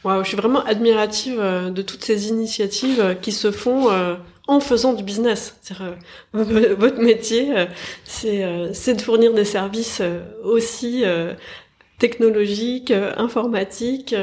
Wow, 0.05 0.23
je 0.23 0.29
suis 0.29 0.37
vraiment 0.37 0.63
admirative 0.63 1.41
de 1.41 1.81
toutes 1.81 2.05
ces 2.05 2.29
initiatives 2.29 3.17
qui 3.21 3.33
se 3.33 3.51
font 3.51 3.89
en 4.49 4.59
faisant 4.59 4.93
du 4.93 5.03
business. 5.03 5.55
Euh, 5.79 5.93
votre 6.33 6.99
métier, 6.99 7.55
euh, 7.55 7.65
euh, 8.25 8.69
c'est 8.73 8.95
de 8.95 9.01
fournir 9.01 9.33
des 9.33 9.45
services 9.45 10.01
aussi 10.43 11.03
technologiques, 11.99 12.91
informatiques, 12.91 14.15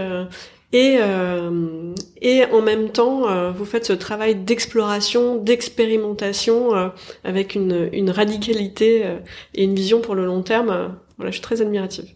et, 0.72 0.98
en 1.00 2.62
même 2.62 2.90
temps, 2.90 3.52
vous 3.52 3.64
faites 3.64 3.86
ce 3.86 3.92
travail 3.92 4.34
d'exploration, 4.34 5.36
d'expérimentation 5.36 6.90
avec 7.24 7.54
une, 7.54 7.88
une 7.92 8.10
radicalité 8.10 9.04
et 9.54 9.64
une 9.64 9.74
vision 9.74 10.00
pour 10.00 10.14
le 10.14 10.26
long 10.26 10.42
terme. 10.42 10.96
Voilà, 11.16 11.30
je 11.30 11.36
suis 11.36 11.42
très 11.42 11.62
admirative. 11.62 12.06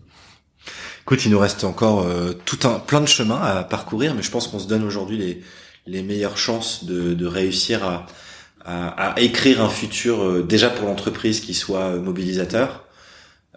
Écoute, 1.02 1.24
il 1.24 1.30
nous 1.30 1.38
reste 1.38 1.64
encore 1.64 2.06
tout 2.44 2.58
un 2.64 2.80
plein 2.80 3.00
de 3.00 3.06
chemins 3.06 3.40
à 3.40 3.62
parcourir, 3.62 4.14
mais 4.14 4.22
je 4.22 4.30
pense 4.30 4.48
qu'on 4.48 4.58
se 4.58 4.68
donne 4.68 4.84
aujourd'hui 4.84 5.16
les 5.16 5.42
les 5.86 6.02
meilleures 6.02 6.38
chances 6.38 6.84
de, 6.84 7.14
de 7.14 7.26
réussir 7.26 7.84
à, 7.84 8.06
à, 8.64 9.12
à, 9.12 9.20
écrire 9.20 9.62
un 9.62 9.68
futur 9.68 10.22
euh, 10.22 10.42
déjà 10.42 10.70
pour 10.70 10.86
l'entreprise 10.86 11.40
qui 11.40 11.54
soit 11.54 11.96
mobilisateur, 11.96 12.84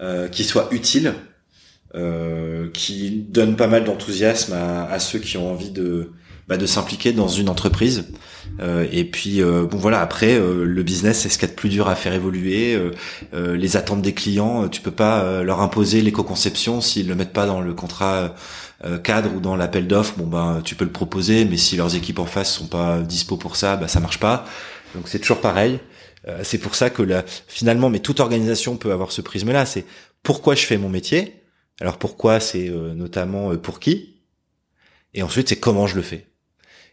euh, 0.01 0.27
qui 0.27 0.43
soit 0.43 0.67
utile, 0.71 1.13
euh, 1.95 2.69
qui 2.71 3.25
donne 3.29 3.55
pas 3.55 3.67
mal 3.67 3.83
d'enthousiasme 3.83 4.53
à, 4.53 4.85
à, 4.85 4.99
ceux 4.99 5.19
qui 5.19 5.37
ont 5.37 5.51
envie 5.51 5.71
de 5.71 6.11
bah, 6.47 6.57
de 6.57 6.65
s'impliquer 6.65 7.13
dans 7.13 7.27
une 7.27 7.49
entreprise. 7.49 8.05
Euh, 8.59 8.87
et 8.91 9.05
puis 9.05 9.41
euh, 9.41 9.65
bon 9.65 9.77
voilà 9.77 9.99
après 10.01 10.35
euh, 10.35 10.63
le 10.65 10.83
business 10.83 11.21
c'est 11.21 11.29
ce 11.29 11.39
qu'il 11.39 11.47
y 11.47 11.51
a 11.51 11.53
de 11.53 11.59
plus 11.59 11.69
dur 11.69 11.87
à 11.87 11.95
faire 11.95 12.13
évoluer. 12.13 12.77
les 13.33 13.77
attentes 13.77 14.01
des 14.01 14.13
clients, 14.13 14.67
tu 14.67 14.81
peux 14.81 14.91
pas 14.91 15.43
leur 15.43 15.61
imposer 15.61 16.01
l'éco-conception 16.01 16.81
s'ils 16.81 17.07
le 17.07 17.15
mettent 17.15 17.33
pas 17.33 17.45
dans 17.45 17.61
le 17.61 17.73
contrat 17.73 18.35
cadre 19.03 19.33
ou 19.35 19.39
dans 19.39 19.55
l'appel 19.55 19.87
d'offres. 19.87 20.15
Bon 20.17 20.27
ben 20.27 20.61
tu 20.63 20.75
peux 20.75 20.85
le 20.85 20.91
proposer, 20.91 21.45
mais 21.45 21.57
si 21.57 21.75
leurs 21.75 21.95
équipes 21.95 22.19
en 22.19 22.25
face 22.25 22.53
sont 22.53 22.67
pas 22.67 22.99
dispo 23.01 23.37
pour 23.37 23.55
ça, 23.55 23.77
bah 23.77 23.87
ça 23.87 23.99
marche 23.99 24.19
pas. 24.19 24.45
Donc 24.95 25.07
c'est 25.07 25.19
toujours 25.19 25.41
pareil. 25.41 25.79
c'est 26.43 26.57
pour 26.57 26.75
ça 26.75 26.89
que 26.89 27.01
là, 27.01 27.23
finalement, 27.47 27.89
mais 27.89 27.99
toute 27.99 28.19
organisation 28.19 28.77
peut 28.77 28.91
avoir 28.91 29.11
ce 29.11 29.21
prisme-là. 29.21 29.65
C'est 29.65 29.85
pourquoi 30.21 30.55
je 30.55 30.65
fais 30.65 30.77
mon 30.77 30.89
métier? 30.89 31.43
Alors 31.81 31.97
pourquoi? 31.97 32.39
C'est 32.39 32.69
notamment 32.69 33.55
pour 33.57 33.79
qui? 33.79 34.21
Et 35.13 35.23
ensuite 35.23 35.49
c'est 35.49 35.59
comment 35.59 35.87
je 35.87 35.95
le 35.95 36.01
fais. 36.01 36.32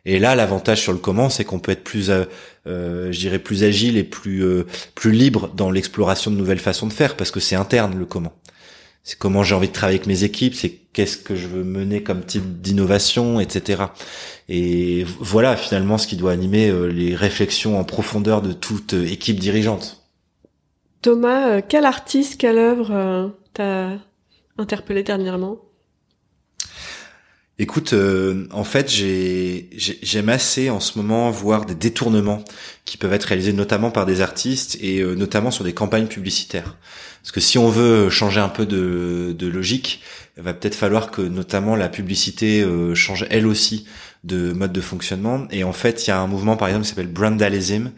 Et 0.06 0.18
là, 0.18 0.34
l'avantage 0.34 0.80
sur 0.80 0.92
le 0.92 0.98
comment, 0.98 1.28
c'est 1.28 1.44
qu'on 1.44 1.58
peut 1.58 1.72
être 1.72 1.84
plus, 1.84 2.10
euh, 2.10 2.24
euh, 2.66 3.12
je 3.12 3.18
dirais, 3.18 3.38
plus 3.38 3.64
agile 3.64 3.96
et 3.96 4.04
plus 4.04 4.42
euh, 4.44 4.66
plus 4.94 5.12
libre 5.12 5.48
dans 5.54 5.70
l'exploration 5.70 6.30
de 6.30 6.36
nouvelles 6.36 6.58
façons 6.58 6.86
de 6.86 6.92
faire, 6.92 7.16
parce 7.16 7.30
que 7.30 7.40
c'est 7.40 7.56
interne 7.56 7.98
le 7.98 8.06
comment. 8.06 8.32
C'est 9.02 9.18
comment 9.18 9.42
j'ai 9.42 9.54
envie 9.54 9.68
de 9.68 9.72
travailler 9.72 9.98
avec 9.98 10.06
mes 10.06 10.24
équipes, 10.24 10.54
c'est 10.54 10.70
qu'est-ce 10.92 11.16
que 11.16 11.34
je 11.34 11.48
veux 11.48 11.64
mener 11.64 12.02
comme 12.02 12.24
type 12.24 12.60
d'innovation, 12.60 13.40
etc. 13.40 13.84
Et 14.48 15.04
voilà 15.18 15.56
finalement 15.56 15.96
ce 15.96 16.06
qui 16.06 16.16
doit 16.16 16.32
animer 16.32 16.70
les 16.90 17.16
réflexions 17.16 17.80
en 17.80 17.84
profondeur 17.84 18.42
de 18.42 18.52
toute 18.52 18.92
équipe 18.92 19.40
dirigeante. 19.40 20.04
Thomas, 21.00 21.62
quel 21.62 21.86
artiste, 21.86 22.38
quelle 22.38 22.58
œuvre 22.58 23.32
t'a 23.54 23.92
interpellé 24.58 25.02
dernièrement? 25.02 25.69
Écoute, 27.62 27.92
euh, 27.92 28.46
en 28.52 28.64
fait, 28.64 28.88
j'aime 28.88 30.30
assez 30.30 30.70
en 30.70 30.80
ce 30.80 30.96
moment 30.96 31.30
voir 31.30 31.66
des 31.66 31.74
détournements 31.74 32.42
qui 32.86 32.96
peuvent 32.96 33.12
être 33.12 33.24
réalisés 33.24 33.52
notamment 33.52 33.90
par 33.90 34.06
des 34.06 34.22
artistes 34.22 34.78
et 34.80 35.00
euh, 35.00 35.14
notamment 35.14 35.50
sur 35.50 35.62
des 35.62 35.74
campagnes 35.74 36.06
publicitaires. 36.06 36.78
Parce 37.20 37.32
que 37.32 37.40
si 37.40 37.58
on 37.58 37.68
veut 37.68 38.08
changer 38.08 38.40
un 38.40 38.48
peu 38.48 38.64
de, 38.64 39.46
logique, 39.46 40.00
il 40.38 40.42
va 40.42 40.54
peut-être 40.54 40.74
falloir 40.74 41.10
que 41.10 41.20
notamment 41.20 41.76
la 41.76 41.90
publicité 41.90 42.62
euh, 42.62 42.94
change 42.94 43.26
elle 43.28 43.46
aussi 43.46 43.84
de 44.24 44.54
mode 44.54 44.72
de 44.72 44.80
fonctionnement. 44.80 45.46
Et 45.50 45.62
en 45.62 45.74
fait, 45.74 46.06
il 46.06 46.08
y 46.08 46.12
a 46.14 46.18
un 46.18 46.26
mouvement 46.26 46.56
par 46.56 46.68
exemple 46.68 46.84
qui 46.84 46.88
s'appelle 46.88 47.12
brandalism, 47.12 47.90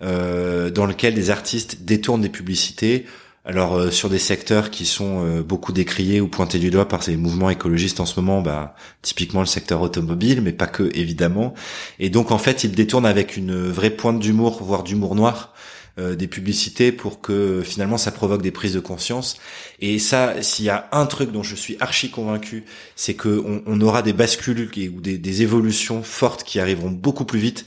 dans 0.00 0.86
lequel 0.86 1.14
des 1.14 1.30
artistes 1.30 1.84
détournent 1.84 2.20
des 2.20 2.28
publicités 2.28 3.06
alors 3.44 3.74
euh, 3.76 3.90
sur 3.90 4.08
des 4.08 4.18
secteurs 4.18 4.70
qui 4.70 4.86
sont 4.86 5.24
euh, 5.24 5.42
beaucoup 5.42 5.72
décriés 5.72 6.20
ou 6.20 6.28
pointés 6.28 6.58
du 6.58 6.70
doigt 6.70 6.88
par 6.88 7.02
ces 7.02 7.16
mouvements 7.16 7.50
écologistes 7.50 8.00
en 8.00 8.06
ce 8.06 8.18
moment, 8.18 8.40
bah 8.40 8.74
typiquement 9.02 9.40
le 9.40 9.46
secteur 9.46 9.82
automobile, 9.82 10.40
mais 10.40 10.52
pas 10.52 10.66
que 10.66 10.90
évidemment. 10.94 11.54
Et 11.98 12.08
donc 12.08 12.30
en 12.30 12.38
fait, 12.38 12.64
ils 12.64 12.72
détournent 12.72 13.06
avec 13.06 13.36
une 13.36 13.68
vraie 13.68 13.90
pointe 13.90 14.18
d'humour, 14.18 14.62
voire 14.62 14.82
d'humour 14.82 15.14
noir, 15.14 15.52
euh, 15.96 16.16
des 16.16 16.26
publicités 16.26 16.90
pour 16.90 17.20
que 17.20 17.62
finalement 17.64 17.98
ça 17.98 18.10
provoque 18.10 18.42
des 18.42 18.50
prises 18.50 18.74
de 18.74 18.80
conscience. 18.80 19.36
Et 19.78 20.00
ça, 20.00 20.42
s'il 20.42 20.64
y 20.64 20.70
a 20.70 20.88
un 20.90 21.06
truc 21.06 21.30
dont 21.30 21.44
je 21.44 21.54
suis 21.54 21.76
archi 21.78 22.10
convaincu, 22.10 22.64
c'est 22.96 23.14
que 23.14 23.44
on, 23.66 23.80
aura 23.80 24.02
des 24.02 24.12
bascules 24.12 24.70
ou 24.92 25.00
des, 25.00 25.42
évolutions 25.42 26.02
fortes 26.02 26.42
qui 26.42 26.58
arriveront 26.58 26.90
beaucoup 26.90 27.24
plus 27.24 27.38
vite 27.38 27.66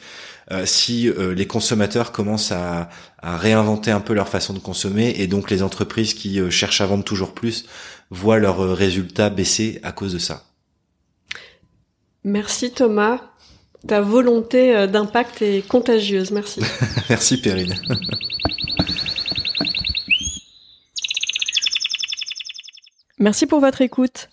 si 0.65 1.09
euh, 1.09 1.33
les 1.33 1.47
consommateurs 1.47 2.11
commencent 2.11 2.51
à, 2.51 2.89
réinventer 3.21 3.91
un 3.91 3.99
peu 3.99 4.13
leur 4.13 4.29
façon 4.29 4.53
de 4.53 4.59
consommer 4.59 5.13
et 5.17 5.27
donc 5.27 5.49
les 5.51 5.61
entreprises 5.61 6.13
qui 6.13 6.39
euh, 6.39 6.49
cherchent 6.49 6.79
à 6.79 6.85
vendre 6.85 7.03
toujours 7.03 7.33
plus 7.33 7.65
voient 8.09 8.39
leurs 8.39 8.75
résultats 8.75 9.29
baisser 9.29 9.79
à 9.83 9.91
cause 9.91 10.13
de 10.13 10.19
ça. 10.19 10.45
Merci 12.23 12.71
Thomas. 12.71 13.19
Ta 13.85 14.01
volonté 14.01 14.87
d'impact 14.87 15.41
est 15.41 15.67
contagieuse. 15.67 16.31
Merci. 16.31 16.61
Merci 17.09 17.41
Perrine. 17.41 17.75
Merci 23.19 23.45
pour 23.45 23.59
votre 23.59 23.81
écoute. 23.81 24.29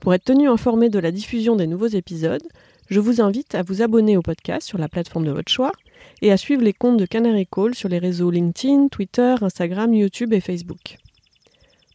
Pour 0.00 0.12
être 0.12 0.24
tenu 0.24 0.48
informé 0.50 0.90
de 0.90 0.98
la 0.98 1.12
diffusion 1.12 1.56
des 1.56 1.66
nouveaux 1.66 1.86
épisodes, 1.86 2.42
je 2.88 3.00
vous 3.00 3.20
invite 3.20 3.54
à 3.54 3.62
vous 3.62 3.82
abonner 3.82 4.16
au 4.16 4.22
podcast 4.22 4.66
sur 4.66 4.78
la 4.78 4.88
plateforme 4.88 5.24
de 5.24 5.30
votre 5.30 5.50
choix 5.50 5.72
et 6.22 6.30
à 6.30 6.36
suivre 6.36 6.62
les 6.62 6.72
comptes 6.72 6.98
de 6.98 7.06
Canary 7.06 7.46
Call 7.46 7.74
sur 7.74 7.88
les 7.88 7.98
réseaux 7.98 8.30
LinkedIn, 8.30 8.88
Twitter, 8.88 9.34
Instagram, 9.40 9.94
YouTube 9.94 10.32
et 10.32 10.40
Facebook. 10.40 10.98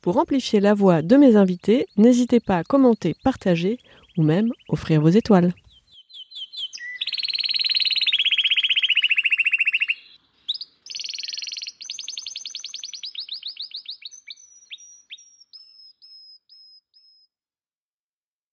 Pour 0.01 0.17
amplifier 0.17 0.59
la 0.59 0.73
voix 0.73 1.01
de 1.01 1.15
mes 1.15 1.35
invités, 1.35 1.87
n'hésitez 1.97 2.39
pas 2.39 2.57
à 2.57 2.63
commenter, 2.63 3.15
partager 3.23 3.77
ou 4.17 4.23
même 4.23 4.51
offrir 4.67 5.01
vos 5.01 5.09
étoiles. 5.09 5.53